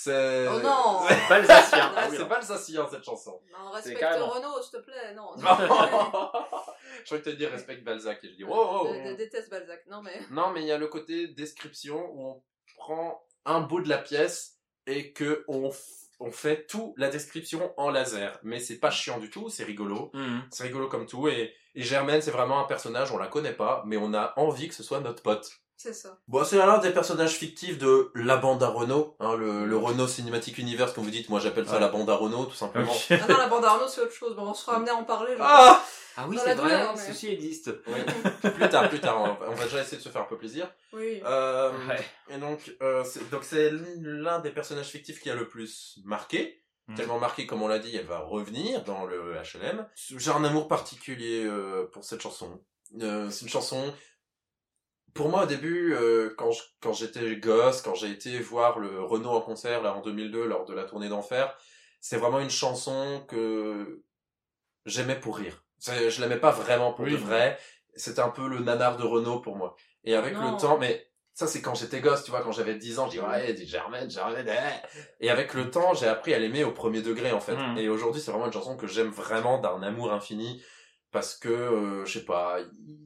[0.06, 0.46] C'est...
[0.48, 1.92] Oh non Balsacien.
[1.96, 3.40] Ah, c'est Balsacien, cette chanson.
[3.52, 4.28] Non, respecte carrément.
[4.28, 5.30] Renault, s'il te plaît, non.
[5.36, 9.16] je croyais que tu dire respecte Balzac, et je dis, oh, oh, je oh.
[9.16, 10.20] déteste Balzac, non mais...
[10.30, 12.42] Non, mais il y a le côté description où on
[12.76, 17.74] prend un bout de la pièce et que on, f- on fait tout la description
[17.76, 18.38] en laser.
[18.44, 20.10] Mais c'est pas chiant du tout, c'est rigolo.
[20.14, 20.42] Mhm.
[20.52, 21.26] C'est rigolo comme tout.
[21.26, 24.68] Et, et Germaine, c'est vraiment un personnage, on la connaît pas, mais on a envie
[24.68, 25.50] que ce soit notre pote.
[25.78, 26.18] C'est ça.
[26.26, 30.06] Bon, c'est l'un des personnages fictifs de la bande à Renault, hein, le, le Renault
[30.08, 31.28] Cinematic Universe, comme vous dites.
[31.28, 31.80] Moi, j'appelle ça Ouais.
[31.80, 32.90] la bande à Renault, tout simplement.
[32.92, 33.06] Ok.
[33.10, 34.34] Ah non, la bande Arnaud, c'est autre chose.
[34.34, 35.34] Bon, on sera amené à en parler.
[35.38, 35.82] Ah
[36.16, 37.70] Ah oui, c'est vrai, douleur, mais- ceci existe.
[37.88, 38.50] Oui.
[38.50, 39.38] plus tard, plus tard.
[39.46, 40.66] On va, déjà essayer de se faire un peu plaisir.
[40.94, 41.20] Oui.
[41.26, 42.02] Euh, Ouais.
[42.30, 43.70] Et donc, euh, c'est, donc c'est
[44.00, 46.62] l'un des personnages fictifs qui a le plus marqué.
[46.88, 46.96] Mhm.
[46.96, 49.86] Tellement marqué, comme on l'a dit, elle va revenir dans le HLM.
[49.94, 52.62] J'ai un amour particulier euh, pour cette chanson.
[53.02, 53.92] Euh, c'est une chanson.
[55.16, 59.02] Pour moi, au début, euh, quand je- quand j'étais gosse, quand j'ai été voir le
[59.02, 61.56] Renault en concert là en 2002 lors de la tournée d'enfer,
[62.00, 64.02] c'est vraiment une chanson que
[64.84, 65.64] j'aimais pour rire.
[65.78, 67.12] C'est- Je l'aimais pas vraiment pour Oui.
[67.12, 67.58] de vrai.
[67.94, 69.74] C'était un peu le nanar de Renault pour moi.
[70.04, 70.52] Et avec Non.
[70.52, 73.12] le temps, mais ça c'est quand j'étais gosse, tu vois, quand j'avais 10 ans, je
[73.12, 74.48] dis ouais, dis Germaine, Germaine.
[74.48, 75.24] eh.
[75.24, 77.56] Et avec le temps, j'ai appris à l'aimer au premier degré en fait.
[77.56, 77.78] Mhm.
[77.78, 80.62] Et aujourd'hui, c'est vraiment une chanson que j'aime vraiment d'un amour infini
[81.16, 82.58] parce que euh, je sais pas,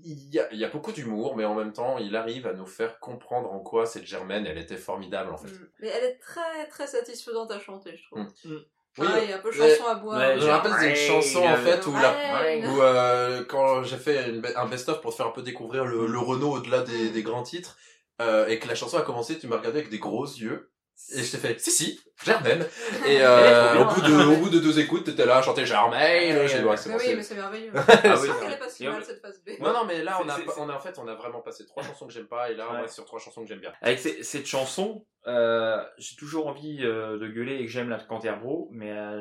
[0.02, 2.52] il y a, il y a beaucoup d'humour, mais en même temps, il arrive à
[2.54, 5.46] nous faire comprendre en quoi cette Germaine, elle était formidable en fait.
[5.52, 5.68] Mm.
[5.78, 8.22] Mais elle est très très satisfaisante à chanter, je trouve.
[8.44, 8.58] Mm.
[8.96, 10.20] Pareil, un peu mais- chanson à boire.
[10.40, 12.66] Je me rappelle d'une chanson en fait où la, Ouais.
[12.66, 16.08] où euh, quand j'ai fait une un best-of pour te faire un peu découvrir le,
[16.08, 17.76] le Renault au-delà des, des grands titres
[18.20, 20.69] euh, et que la chanson a commencé, tu m'as regardé avec des gros yeux
[21.14, 22.64] et je t'ai fait si si Germaine
[23.06, 25.64] et euh, est au bout de au bout de deux écoutes t'étais là à chanter
[25.66, 27.72] Germaine j'ai dit, ouais, c'est Mais bon, oui, c'est- mais c'est merveilleux.
[27.74, 29.50] Ah Je oui, sens c'est qu'elle est pas si Et mal on- cette phase B.
[29.60, 31.40] non non mais là on a C'est- c'est- on a en fait on a vraiment
[31.40, 32.82] passé trois chansons que j'aime pas et là on Ouais.
[32.82, 36.78] reste sur trois chansons que j'aime bien Avec ces- cette chanson, euh, j'ai toujours envie
[36.82, 39.20] euh, de gueuler et que j'aime la Canterbro, mais à,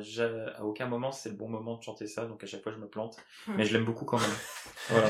[0.63, 2.87] aucun moment c'est le bon moment de chanter ça, donc à chaque fois je me
[2.87, 3.17] plante.
[3.47, 4.29] Mais je l'aime beaucoup quand même.
[4.89, 5.09] voilà.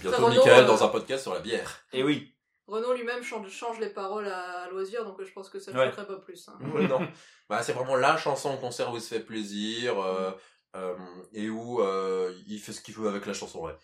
[0.00, 2.35] bientôt Michael euh, dans un podcast sur la bière Et oui,
[2.66, 5.86] Renaud lui-même change, change les paroles à, loisir, donc je pense que ça ne Ouais.
[5.86, 6.48] choquerait pas plus.
[6.48, 6.58] hein.
[6.74, 6.98] Ouais, non.
[7.48, 10.32] Bah, c'est vraiment la chanson en concert où il se fait plaisir euh,
[10.74, 10.94] euh,
[11.32, 13.60] et où euh, il fait ce qu'il veut avec la chanson.
[13.60, 13.76] Ouais.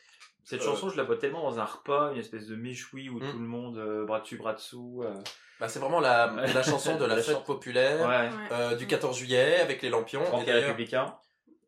[0.45, 0.64] cette Euh.
[0.64, 3.30] chanson je la vois tellement dans un repas, une espèce de méchoui où Mm.
[3.30, 5.03] tout le monde euh, bras dessus, bras dessous.
[5.05, 5.14] euh,
[5.61, 9.61] Bah, c'est vraiment la, chanson de la, La fête chan- populaire euh, du 14 juillet
[9.61, 10.24] avec les lampions.
[10.45, 11.14] Et républicain,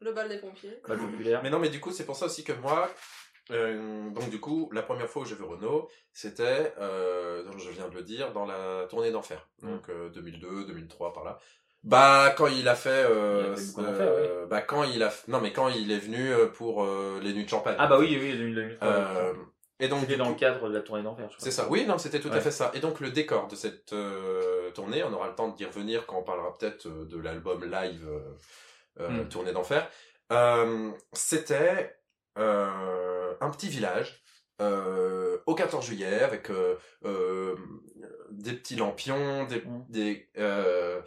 [0.01, 0.81] Le bal des pompiers.
[0.85, 1.41] populaire.
[1.45, 2.91] Mais non, mais du coup, c'est pour ça aussi que moi,
[3.51, 7.89] euh, donc du coup, la première fois où j'ai vu Renault, c'était, euh, je viens
[7.89, 9.71] de le dire, dans la tournée d'enfer, Mm.
[9.71, 11.39] donc euh, 2002, 2003 par là.
[11.83, 13.83] Bah quand il a fait, euh, Il a fait euh,
[14.41, 17.35] d'enfer, bah quand il a, non mais quand il est venu euh, pour euh, les
[17.35, 17.77] nuits de champagne.
[17.79, 19.35] Ah bah oui, oui, le- le- Euh,
[19.81, 21.29] et donc c'était dans coup- le cadre de la tournée d'enfer.
[21.37, 21.67] c'est ça.
[21.69, 22.41] Oui, non, c'était tout à Ouais.
[22.41, 22.71] fait ça.
[22.73, 26.17] Et donc le décor de cette euh, tournée, on aura le temps d'y revenir quand
[26.17, 28.21] on parlera peut-être euh, de l'album live euh,
[29.01, 29.29] euh, Mm.
[29.29, 29.87] Tournée d'enfer.
[30.33, 31.99] Euh, c'était
[32.39, 34.23] euh, un petit village
[34.61, 37.57] euh, au 14 juillet avec euh, euh,
[38.31, 39.85] des petits lampions, des, Mm.
[39.89, 41.01] des euh,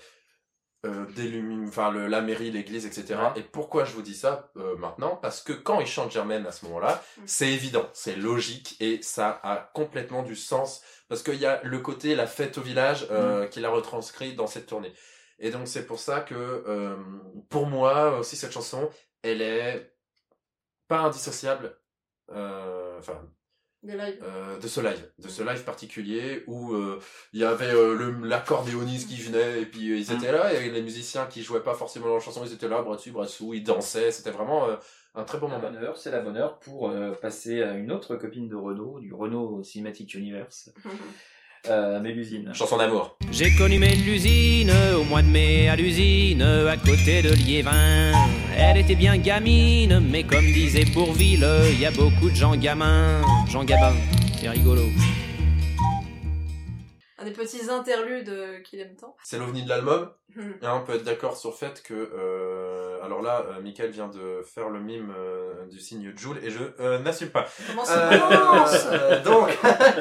[0.86, 3.16] euh, des enfin le, la mairie, l'église, etc.
[3.16, 3.40] Ouais.
[3.40, 5.16] Et pourquoi je vous dis ça euh, maintenant?
[5.16, 7.22] Parce que quand il chante Germaine à ce moment-là, Mm.
[7.26, 11.80] c'est évident, c'est logique et ça a complètement du sens parce qu'il y a le
[11.80, 14.94] côté la fête au village euh, qu'il a retranscrit dans cette tournée.
[15.40, 16.96] Et donc c'est pour ça que euh,
[17.50, 18.90] pour moi aussi cette chanson,
[19.24, 19.94] elle est
[20.88, 21.78] pas indissociable.
[22.34, 23.22] Euh, Enfin,
[23.88, 27.00] euh, de ce live, de ce live particulier où euh,
[27.32, 30.70] il y avait euh, le l'accordéoniste qui venait et puis euh, ils étaient là et
[30.72, 33.54] les musiciens qui jouaient pas forcément leur chanson ils étaient là bras dessus bras dessous
[33.54, 34.76] ils dansaient c'était vraiment euh,
[35.16, 35.72] un très bon La moment.
[35.72, 39.00] bonne heure, c'est la bonne heure pour euh, passer à une autre copine de Renault,
[39.00, 40.72] du Renault Cinematic Universe,
[41.70, 42.54] euh, Mélusine.
[42.54, 43.18] Chanson d'amour.
[43.32, 48.12] J'ai connu Mélusine au mois de mai à l'usine, à côté de Liévin.
[48.60, 53.22] Elle était bien gamine, mais comme disait Bourville, il y a beaucoup de gens gamins.
[53.48, 53.94] Jean Gabin,
[54.40, 54.84] c'est rigolo.
[57.20, 59.16] Un des petits interludes euh, qu'il aime tant.
[59.24, 60.10] C'est l'ovni de l'album.
[60.36, 60.52] Hmm.
[60.62, 64.08] Et on peut être d'accord sur le fait que euh, alors là euh, Michael vient
[64.08, 67.46] de faire le mime euh, du signe Joule et je euh, n'assume pas.
[67.68, 68.88] Comment ça commence?
[68.92, 69.50] euh, donc,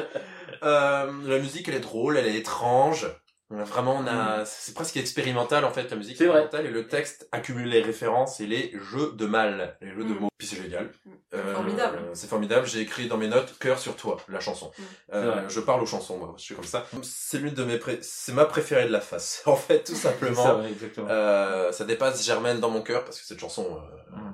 [0.63, 3.07] euh, la musique, elle est drôle, elle est étrange.
[3.49, 6.41] Vraiment, on a, c'est presque expérimental en fait la musique C'est vrai.
[6.41, 10.13] expérimentale et le texte accumule les références et les jeux de mal, les jeux de
[10.13, 10.19] Mm.
[10.19, 10.27] mots.
[10.37, 10.91] Puis c'est génial.
[11.33, 11.99] Euh, Formidable.
[12.13, 12.67] C'est formidable.
[12.67, 14.69] J'ai écrit dans mes notes cœur sur toi, la chanson.
[14.77, 14.83] Mm.
[15.13, 16.33] Euh, je parle aux chansons, moi.
[16.37, 16.85] Je suis comme ça.
[17.03, 17.99] C'est l'une de mes pré...
[18.01, 19.43] c'est ma préférée de la face.
[19.47, 20.55] En fait, tout C'est simplement.
[20.55, 21.07] vrai, exactement.
[21.09, 23.65] Euh, ça dépasse Germaine dans mon cœur parce que cette chanson.
[24.11, 24.33] euh, Mm.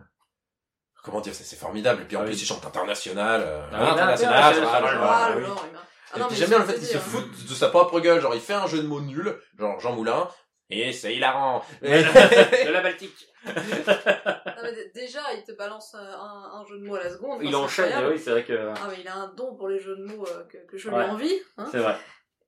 [1.03, 2.01] Comment dire, c'est c'est formidable.
[2.01, 2.39] Et puis en Ah plus, oui.
[2.41, 3.41] il chante international.
[3.45, 4.33] euh, Ah international.
[4.53, 5.35] international, voilà,
[6.13, 8.35] Ah, non, mais j'aime bien le fait qu'il se fout de sa propre gueule, genre
[8.35, 10.27] il fait un jeu de mots nul, genre Jean Moulin,
[10.69, 11.63] et c'est hilarant.
[11.81, 13.27] de la Baltique.
[13.45, 13.53] Non,
[14.63, 17.41] mais d- déjà, il te balance un, un- jeu de mots à la seconde.
[17.43, 18.53] Il enchaîne, oui, c'est vrai que.
[18.75, 20.87] Ah, mais il a un don pour les jeux de mots euh, que, que je
[20.89, 21.03] lui Ouais.
[21.05, 21.33] envie.
[21.57, 21.67] Hein.
[21.71, 21.95] C'est vrai.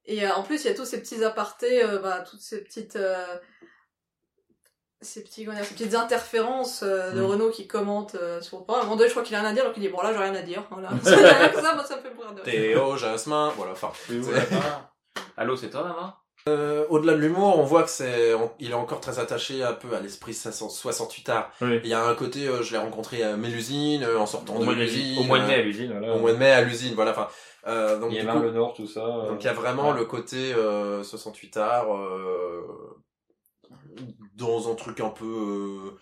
[0.06, 2.64] Et euh, en plus, il y a tous ces petits apartés, euh, bah, toutes ces
[2.64, 2.98] petites.
[5.06, 7.26] Ces, petits, petites interférences euh, de Mm.
[7.26, 8.82] Renault qui commente euh, sur le programme.
[8.82, 10.02] À un moment donné, je crois qu'il a rien à dire, donc il dit Bon,
[10.02, 10.64] là, j'ai rien à dire.
[10.72, 10.90] Voilà.
[11.04, 12.42] Ça, moi, ça me fait mourir de.
[12.42, 13.92] Théo, Jasmin, voilà, enfin.
[14.10, 14.92] Oui, c'est- voilà.
[15.38, 16.14] Allô, c'est toi, maman?
[16.48, 19.74] Euh, Au-delà de l'humour, on voit que c'est, on- il est encore très attaché un
[19.74, 21.50] peu à l'esprit 68 art.
[21.62, 21.80] Oui.
[21.84, 24.64] Il y a un côté, euh, je l'ai rencontré à Mélusine, euh, en sortant Au
[24.66, 25.20] de l'usine.
[25.20, 26.14] au mois de mai à l'usine, voilà.
[26.14, 27.28] Au mois de mai à l'usine, voilà, enfin.
[27.68, 29.00] Euh, donc, Il y a coup, le Nord, tout ça.
[29.00, 29.98] euh, Donc il y a vraiment ouais.
[29.98, 32.62] le côté euh, 68 art euh,
[34.36, 36.00] dans un truc un peu euh,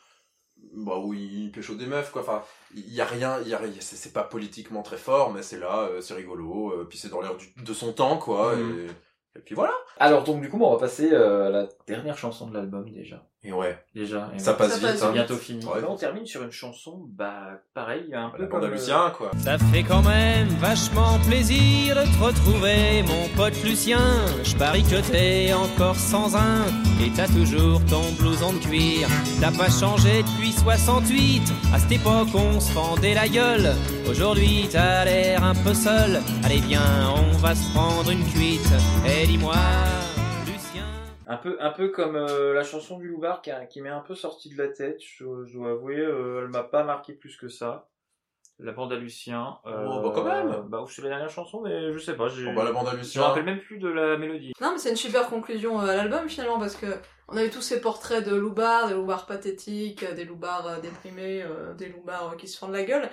[0.76, 2.22] bah où il pécho des meufs quoi.
[2.22, 2.44] Enfin
[2.76, 5.60] il y a rien, il y a c'est c'est pas politiquement très fort mais c'est
[5.60, 8.56] là, euh, c'est rigolo, euh, puis c'est dans l'air de son temps quoi.
[8.56, 8.88] Mhm.
[8.88, 9.74] Et, et puis voilà.
[9.98, 13.28] Alors, donc, du coup, on va passer euh, à la dernière chanson de l'album, déjà.
[13.46, 14.30] Et ouais, Déjà.
[14.36, 14.58] Et ça ouais.
[14.58, 14.88] passe Ça vite.
[14.88, 15.12] passe C'est hein.
[15.12, 15.66] bientôt fini.
[15.66, 15.82] Ouais.
[15.88, 18.64] On termine sur une chanson, bah, pareil, un Bah, peu La comme...
[18.64, 19.32] euh, Lucien quoi.
[19.38, 24.00] Ça fait quand même vachement plaisir de te retrouver, mon pote Lucien.
[24.44, 26.64] Je parie que t'es encore sans un,
[27.04, 29.08] et t'as toujours ton blouson de cuir.
[29.42, 31.42] T'as pas changé depuis 68,
[31.74, 33.74] à cette époque on se fendait la gueule.
[34.10, 38.72] Aujourd'hui t'as l'air un peu seul, allez viens, on va se prendre une cuite.
[39.06, 39.56] Et dis-moi.
[41.28, 44.16] Un peu, un peu comme euh, la chanson du Loubard qui, qui m'est un peu
[44.16, 47.48] sortie de la tête, je, je dois avouer, euh, elle m'a pas marqué plus que
[47.48, 47.88] ça.
[48.60, 49.58] La bande à Lucien.
[49.66, 50.66] euh, Oh, bah, quand même.
[50.70, 52.28] Bah, c'est la dernière chanson, mais je sais pas.
[52.28, 53.24] j'ai- Bon, bah, la bande à Je me Lucien.
[53.24, 54.54] rappelle même plus de la mélodie.
[54.62, 56.86] Non, mais c'est une super conclusion euh, à l'album finalement parce que
[57.30, 60.80] on a eu tous ces portraits de loupards, des loupards pathétiques, euh, des loupards euh,
[60.82, 63.10] déprimés, euh, des loupards euh, qui se fendent la gueule.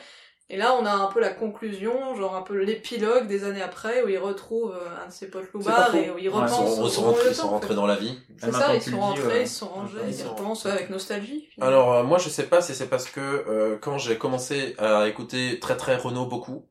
[0.53, 4.03] Et là, on a un peu la conclusion, genre un peu l'épilogue des années après
[4.03, 5.61] où il retrouve euh, un de ses potes faux.
[5.61, 7.95] et où il Ouais, Ils repense sont, au ils sont ils sont rentrés dans la
[7.95, 8.19] vie.
[8.37, 9.43] C'est ça, maintenant ils sont dis, rentrés, ouais.
[9.43, 11.47] ils se sont rangés, Ils ils sont- repensent ouais, avec nostalgie.
[11.55, 11.77] finalement.
[11.77, 15.07] Alors euh, moi je sais pas si c'est parce que euh, quand j'ai commencé à
[15.07, 16.67] écouter très très Renault beaucoup.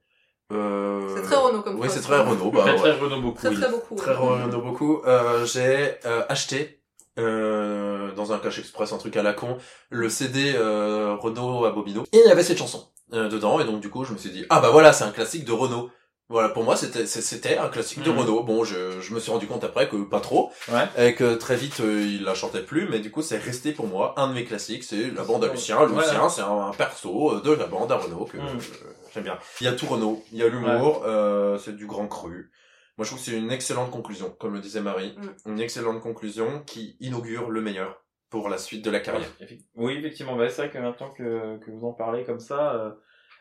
[0.52, 1.16] Euh...
[1.16, 2.52] C'est très Renault comme Oui c'est très Renault.
[2.52, 2.78] Bah, très, ouais.
[2.80, 3.38] très Renault beaucoup.
[3.38, 3.62] Très oui.
[3.62, 3.96] très beaucoup.
[3.96, 4.18] Très ouais.
[4.44, 5.02] Renault beaucoup.
[5.06, 6.82] Euh, j'ai euh, acheté
[7.18, 9.58] euh, dans un cash express un truc à la con
[9.90, 12.84] le CD euh, Renault à Bobino et il y avait cette chanson
[13.14, 15.12] euh, dedans et donc du coup je me suis dit ah bah voilà c'est un
[15.12, 15.90] classique de Renault.
[16.32, 18.20] Voilà, pour moi, c'était c'était un classique de Mhm.
[18.20, 18.44] Renault.
[18.44, 20.88] Bon, je, je me suis rendu compte après que pas trop, Ouais.
[21.08, 23.88] et que très vite euh, il la chantait plus, mais du coup c'est resté pour
[23.88, 25.84] moi un de mes classiques, c'est la bande à Lucien.
[25.88, 28.42] Lucien, c'est un, un perso euh, de la bande à Renault que euh,
[29.12, 29.40] j'aime bien.
[29.60, 32.52] Il y a tout Renault, il y a l'humour, euh, c'est du grand cru.
[33.00, 35.16] Moi je trouve que c'est une excellente conclusion, comme le disait Marie,
[35.48, 39.30] une excellente conclusion qui inaugure le meilleur pour la suite de la carrière.
[39.76, 40.36] Oui, effectivement.
[40.36, 42.90] Bah, c'est vrai que maintenant que, que vous en parlez comme ça, euh,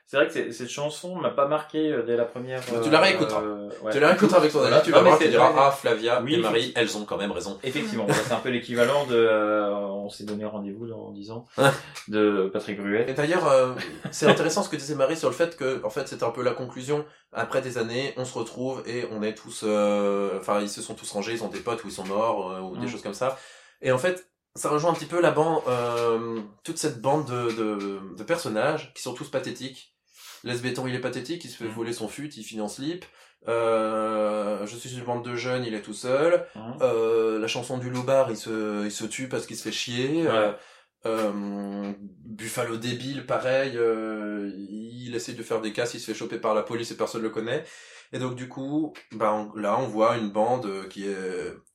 [0.07, 2.63] c'est vrai que c'est- cette chanson m'a pas marqué euh, dès la première.
[2.73, 3.43] Mais tu la réécouteras.
[3.43, 3.93] euh, ouais.
[3.93, 6.39] Tu la réécouteras avec ton avis, tu vas voir, tu diras ah Flavia Oui, et
[6.39, 7.59] Marie, elles ont quand même raison.
[7.63, 9.15] Effectivement, bah, c'est un peu l'équivalent de.
[9.15, 11.45] euh, on s'est donné rendez-vous dans 10 ans
[12.09, 13.13] de Patrick Et Bruet.
[13.15, 13.75] d'ailleurs, euh,
[14.11, 16.43] c'est intéressant ce que disait Marie sur le fait que, en fait, c'était un peu
[16.43, 17.05] la conclusion.
[17.35, 20.95] Après des années, on se retrouve et on est tous, euh, enfin, ils se sont
[20.95, 22.89] tous rangés, ils ont des potes ou ils sont morts euh, ou des Mm.
[22.89, 23.37] choses comme ça.
[23.83, 24.28] Et en fait,
[24.59, 28.93] ça rejoint un petit peu la bande, euh, toute cette bande de, de, de personnages
[28.95, 29.95] qui sont tous pathétiques.
[30.45, 31.73] Les béton, il est pathétique, il se fait Mm.
[31.73, 33.05] voler son fut, il finit en slip.
[33.49, 36.47] Euh, je suis une bande de jeunes, il est tout seul.
[36.55, 36.77] Hein.
[36.83, 40.27] Euh, la chanson du loupard, il se, il se tue parce qu'il se fait chier.
[41.07, 41.93] Euh,
[42.25, 46.63] Buffalo débile, pareil, il essaie de faire des casses, il se fait choper par la
[46.63, 47.65] police et personne le connaît.
[48.13, 51.17] Et donc du coup, bah, on- là on voit une bande euh, qui est,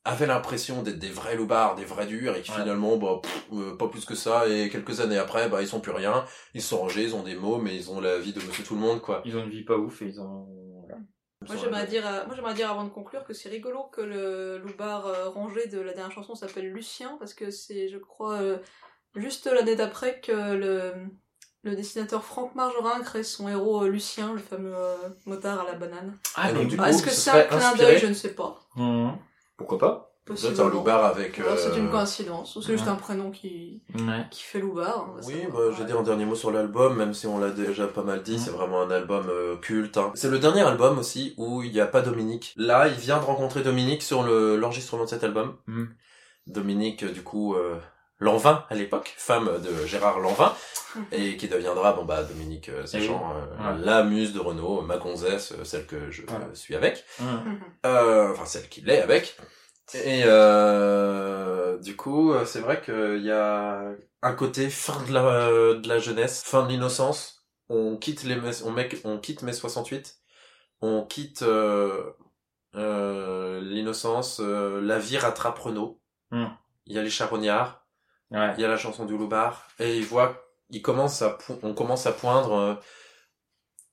[0.04, 2.58] avait l'impression d'être des vrais loupards, des vrais durs, et qui Ouais.
[2.58, 5.80] finalement, bah, pff, euh, pas plus que ça, et quelques années après, bah, ils sont
[5.80, 6.24] plus rien,
[6.54, 8.74] ils sont rangés, ils ont des mots, mais ils ont la vie de monsieur tout
[8.74, 9.22] le monde, quoi.
[9.24, 10.46] Ils ont une vie pas ouf et ils ont.
[10.80, 10.96] voilà.
[11.46, 14.58] Moi j'aimerais dire, euh, moi j'aimerais dire avant de conclure que c'est rigolo que le
[14.58, 18.58] loupard euh, rangé de la dernière chanson s'appelle Lucien parce que c'est, je crois, euh,
[19.14, 20.92] juste l'année d'après que le,
[21.64, 24.96] le dessinateur Franck Margerin crée son héros euh, Lucien, le fameux euh,
[25.26, 26.16] motard à la banane.
[26.36, 28.06] Ah, donc du du coup, Est-ce que ce c'est serait un clin inspiré d'œil Je
[28.06, 28.60] ne sais pas.
[28.76, 29.16] Hum.
[29.56, 30.10] Pourquoi pas?
[30.36, 31.36] C'est un loupard avec.
[31.36, 31.42] C'est
[31.72, 34.24] euh, une coïncidence, ou c'est juste un prénom qui, Ouais.
[34.30, 35.10] qui fait loupard.
[35.26, 37.86] Oui, bah, je vais dire un dernier mot sur l'album, même si on l'a déjà
[37.86, 39.98] pas mal dit, c'est vraiment un album euh, culte.
[39.98, 40.12] hein.
[40.14, 42.54] C'est le dernier album aussi où il n'y a pas Dominique.
[42.56, 45.56] Là, il vient de rencontrer Dominique sur le- l'enregistrement de cet album.
[45.66, 45.94] Mhm.
[46.46, 47.76] Dominique, euh, du coup, euh,
[48.18, 50.54] Lanvin à l'époque, femme de Gérard Lanvin,
[51.12, 53.78] et qui deviendra, bon bah, Dominique euh, sachant, euh, Ouais.
[53.84, 56.28] la muse de Renault, ma gonzesse, euh, celle que je Ouais.
[56.32, 57.04] euh, suis avec.
[57.20, 57.26] Ouais.
[57.86, 59.36] Euh, enfin celle qui l'est avec.
[59.94, 63.82] Et euh, du coup, euh, c'est vrai qu'il y a
[64.22, 67.44] un côté fin de la, de la jeunesse, fin de l'innocence.
[67.68, 70.16] On quitte les, mai- on, mec, on quitte mai 68.
[70.80, 72.12] On quitte euh,
[72.76, 74.40] euh, l'innocence.
[74.40, 76.00] euh, la vie rattrape Renault.
[76.30, 76.46] Hmm.
[76.86, 77.83] Il y a les charognards.
[78.30, 78.52] Ouais.
[78.56, 79.68] Il y a la chanson du loupard.
[79.78, 82.74] Et il voit, il commence à, on commence à poindre euh,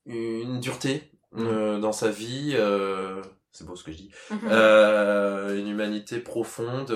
[0.06, 2.54] une dureté euh, dans sa vie.
[2.56, 3.22] euh,
[3.52, 4.12] c'est beau ce que je dis.
[4.46, 6.92] Euh, une humanité profonde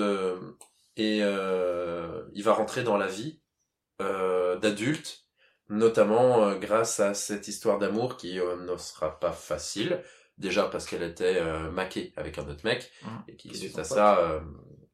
[0.96, 3.40] et euh, il va rentrer dans la vie
[4.00, 5.24] euh, d'adulte,
[5.68, 10.02] notamment euh, grâce à cette histoire d'amour qui euh, ne sera pas facile.
[10.38, 13.22] Déjà parce qu'elle était euh, maquée avec un autre mec Mhm.
[13.28, 14.40] et qui Qui suite était à son ça, euh,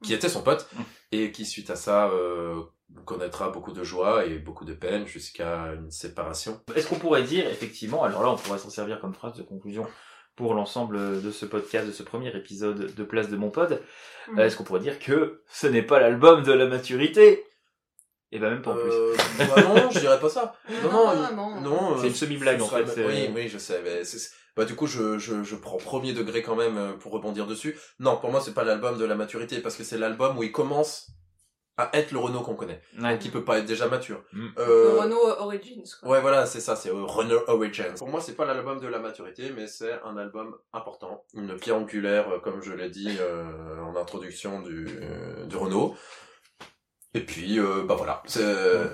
[0.02, 0.68] qui était son pote.
[1.12, 2.60] Et qui suite à ça euh,
[3.04, 6.60] connaîtra beaucoup de joie et beaucoup de peine jusqu'à une séparation.
[6.74, 9.86] Est-ce qu'on pourrait dire, effectivement, alors là, on pourrait s'en servir comme phrase de conclusion
[10.34, 13.82] pour l'ensemble de ce podcast, de ce premier épisode de Place de mon pod,
[14.28, 14.38] Mhm.
[14.40, 17.44] est-ce qu'on pourrait dire que ce n'est pas l'album de la maturité?
[18.32, 18.90] Et ben même pas en plus.
[18.90, 20.54] Euh, bah non, je dirais pas ça.
[20.82, 21.96] Non, Non, non, non.
[21.98, 23.80] C'est euh, une semi-blague, en fait, Oui, oui, je sais.
[23.84, 24.02] Mais
[24.56, 27.78] bah du coup, je, je, je prends premier degré quand même euh, pour rebondir dessus.
[28.00, 30.52] Non, pour moi, c'est pas l'album de la maturité parce que c'est l'album où il
[30.52, 31.12] commence
[31.78, 32.82] à être le Renault qu'on connaît.
[33.00, 33.12] Ouais.
[33.12, 34.22] Donc il peut pas être déjà mature.
[34.32, 34.46] Mm.
[34.58, 35.84] Euh, Renault Origins.
[36.00, 36.10] Quoi.
[36.10, 37.94] Ouais, voilà, c'est ça, c'est euh, Renault Origins.
[37.96, 41.24] Pour moi, c'est pas l'album de la maturité, mais c'est un album important.
[41.34, 45.94] Une pierre angulaire, euh, comme je l'ai dit euh, en introduction du, euh, du Renault.
[47.14, 48.42] Et puis, euh, bah voilà, c'est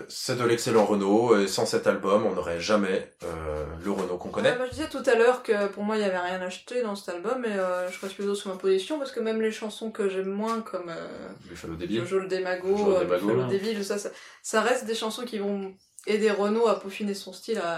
[0.09, 4.31] c'est de l'excellent Renault, et sans cet album, on n'aurait jamais euh, le Renault qu'on
[4.31, 4.51] connaît.
[4.51, 6.83] Ouais, bah, je disais tout à l'heure que pour moi il y avait rien acheté
[6.83, 9.53] dans cet album et euh, je reste plutôt sur ma position parce que même les
[9.53, 12.01] chansons que j'aime moins comme euh, Buffalo débile.
[12.01, 13.47] Jojo le Démago, Jojo le Démago, Buffalo.
[13.47, 14.11] Débile, ça, ça,
[14.43, 15.73] ça reste des chansons qui vont
[16.09, 17.77] aider Renault à peaufiner son style, à,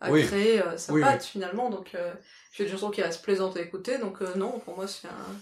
[0.00, 0.24] à, à Oui.
[0.26, 1.68] créer euh, sa Oui, patte finalement.
[1.68, 2.14] Donc euh,
[2.54, 3.98] j'ai des chansons qui restent plaisantes à écouter.
[3.98, 5.34] Donc euh, non, pour moi c'est un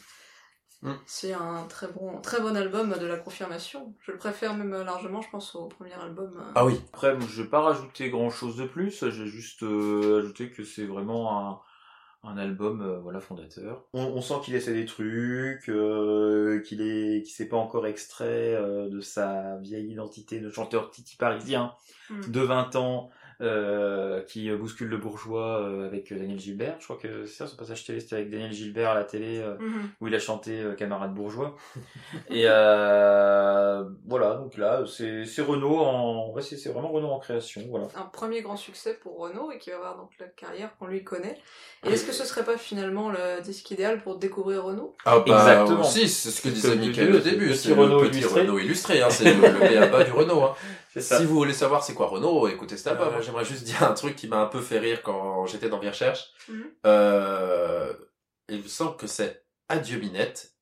[0.83, 0.93] Mm.
[1.07, 3.95] c'est un très bon très bon album de la confirmation.
[4.01, 6.37] Je le préfère même largement, je pense, au premier album.
[6.39, 6.53] euh.
[6.55, 6.81] Ah oui.
[6.93, 9.05] Après, je vais pas rajouter grand chose de plus.
[9.11, 11.61] J'ai juste euh, ajouté que c'est vraiment un,
[12.29, 13.87] un album euh, voilà fondateur.
[13.93, 18.55] On, on sent qu'il essaie des trucs, euh, qu'il est, qu'il s'est pas encore extrait
[18.55, 21.73] euh, de sa vieille identité de chanteur titi parisien
[22.11, 22.31] Mm.
[22.31, 23.11] de 20 ans.
[23.41, 26.77] Euh, qui bouscule le bourgeois euh, avec Daniel Gilbert.
[26.81, 29.39] Je crois que c'est ça, son passage télé, c'était avec Daniel Gilbert à la télé.
[29.39, 29.89] euh, Mhm.
[30.01, 31.57] où il a chanté euh, Camarade bourgeois.
[32.31, 36.31] Et euh, voilà, donc là, c'est Renault en...
[36.33, 37.87] Ouais, c'est vraiment Renault en création, voilà.
[37.97, 41.05] un premier grand succès pour Renault et qui va avoir donc la carrière qu'on lui
[41.05, 41.39] connaît.
[41.87, 45.39] Et est-ce que ce serait pas finalement le disque idéal pour découvrir Renault Ah bah,
[45.39, 45.85] Exactement.
[45.85, 47.55] Si, c'est ce que disait début, au début.
[47.55, 48.41] C'est Renault petit illustré.
[48.41, 49.03] Renault illustré.
[49.03, 50.43] Hein, c'est le, le B.A.-ba du Renault.
[50.43, 50.55] Hein.
[51.01, 51.19] Ça.
[51.19, 53.11] Si vous voulez savoir c'est quoi Renault, écoutez cet album.
[53.11, 55.79] Moi, J'aimerais juste dire un truc qui m'a un peu fait rire quand j'étais dans
[55.79, 56.33] Vie Recherche.
[56.49, 56.65] Mhm.
[56.87, 57.93] Euh,
[58.49, 60.55] il me semble que c'est Adieu Minette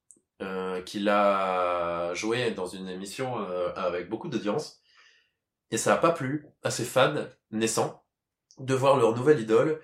[0.42, 4.80] euh, qu'il a joué dans une émission euh, avec beaucoup d'audience.
[5.70, 8.04] Et ça n'a pas plu à ses fans naissants
[8.58, 9.80] de voir leur nouvelle idole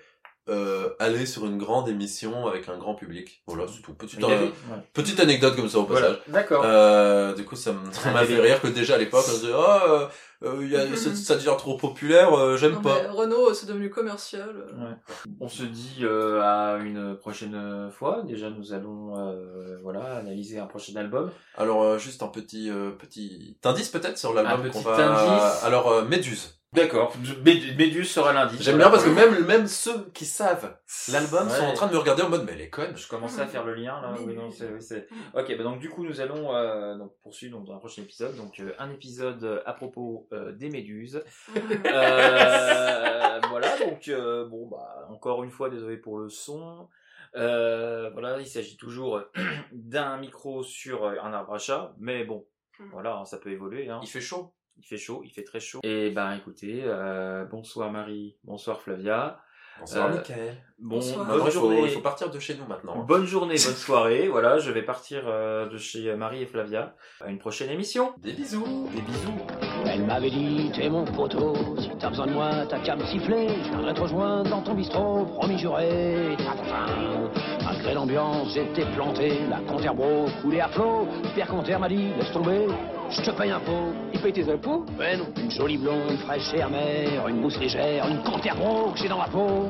[0.49, 3.43] euh, aller sur une grande émission avec un grand public.
[3.47, 3.93] Voilà, c'est tout.
[3.93, 4.77] Petite, avait- euh, ouais.
[4.93, 6.21] petite anecdote comme ça au Voilà, passage.
[6.27, 6.63] d'accord.
[6.65, 9.83] Euh, du coup, ça m'a fait rire que déjà à l'époque, on se disait, ah,
[9.87, 10.05] euh,
[10.43, 12.95] euh, il y a- ça, ça devient trop populaire, euh, j'aime pas.
[13.11, 14.49] Renault, c'est devenu commercial.
[14.77, 14.95] Ouais.
[15.39, 18.23] On se dit euh, à une prochaine fois.
[18.27, 21.31] Déjà, nous allons euh, voilà analyser un prochain album.
[21.55, 25.41] Alors, euh, juste un petit, euh, petit indice peut-être sur l'album Un qu'on petit va...
[25.45, 25.63] indice.
[25.63, 26.59] Alors, euh, Méduse.
[26.73, 27.15] D'accord.
[27.45, 28.57] Méduse sera lundi.
[28.59, 30.75] J'aime bien parce que même, même ceux qui savent
[31.11, 31.53] l'album Ouais.
[31.55, 32.95] sont en train de me regarder en mode, mais elle est conne.
[32.97, 34.13] Je commençais à faire le lien là.
[34.25, 35.07] Oui, non, c'est, oui, c'est.
[35.35, 38.35] Ok, bah donc du coup nous allons euh, donc poursuivre donc, dans un prochain épisode.
[38.35, 41.23] Donc euh, un épisode euh, à propos euh, des méduses.
[41.85, 46.87] Euh, voilà, donc euh, bon bah encore une fois désolé pour le son.
[47.35, 49.21] Euh, voilà, il s'agit toujours
[49.71, 52.45] d'un micro sur un arbre à chat, mais bon,
[52.79, 52.89] Mhm.
[52.91, 53.89] voilà, ça peut évoluer.
[53.89, 53.99] Hein.
[54.03, 54.53] Il fait chaud.
[54.77, 55.79] Il fait chaud, il fait très chaud.
[55.83, 59.39] Et ben écoutez, euh, bonsoir Marie, bonsoir Flavia.
[59.79, 60.57] Bonsoir, Euh, Mickaël.
[60.77, 61.25] Bon, Bonsoir.
[61.25, 61.81] bonne Bon, il, faut, journée.
[61.85, 62.93] il faut partir de chez nous maintenant.
[63.01, 63.05] hein.
[63.07, 64.27] Bonne journée, bonne soirée.
[64.31, 66.95] Voilà, je vais partir euh, de chez Marie et Flavia.
[67.21, 68.13] À une prochaine émission.
[68.19, 68.87] Des bisous.
[68.93, 69.33] Des bisous.
[69.87, 73.47] Elle m'avait dit, t'es mon poteau, si t'as besoin de moi, t'as qu'à me siffler.
[73.63, 76.35] Je viendrai te rejoindre dans ton bistrot, promis juré.
[77.83, 81.05] Malgré l'ambiance, j'étais planté, la Conterbro coulait à flot.
[81.33, 82.65] Pierre Conter m'a dit, laisse tomber,
[83.09, 83.91] je te paye un pot.
[84.13, 85.25] Il paye tes impôts Ouais, non.
[85.35, 89.27] Une jolie blonde, fraîche et amère, une mousse légère, une Conterbro que j'ai dans la
[89.27, 89.69] peau.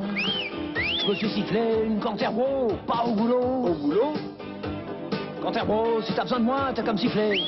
[0.76, 3.70] Je me suis sifflé une Canterbro, pas au boulot.
[3.70, 4.14] Au boulot?
[5.42, 7.42] Canterbro, si t'as besoin de moi, t'as comme siffler.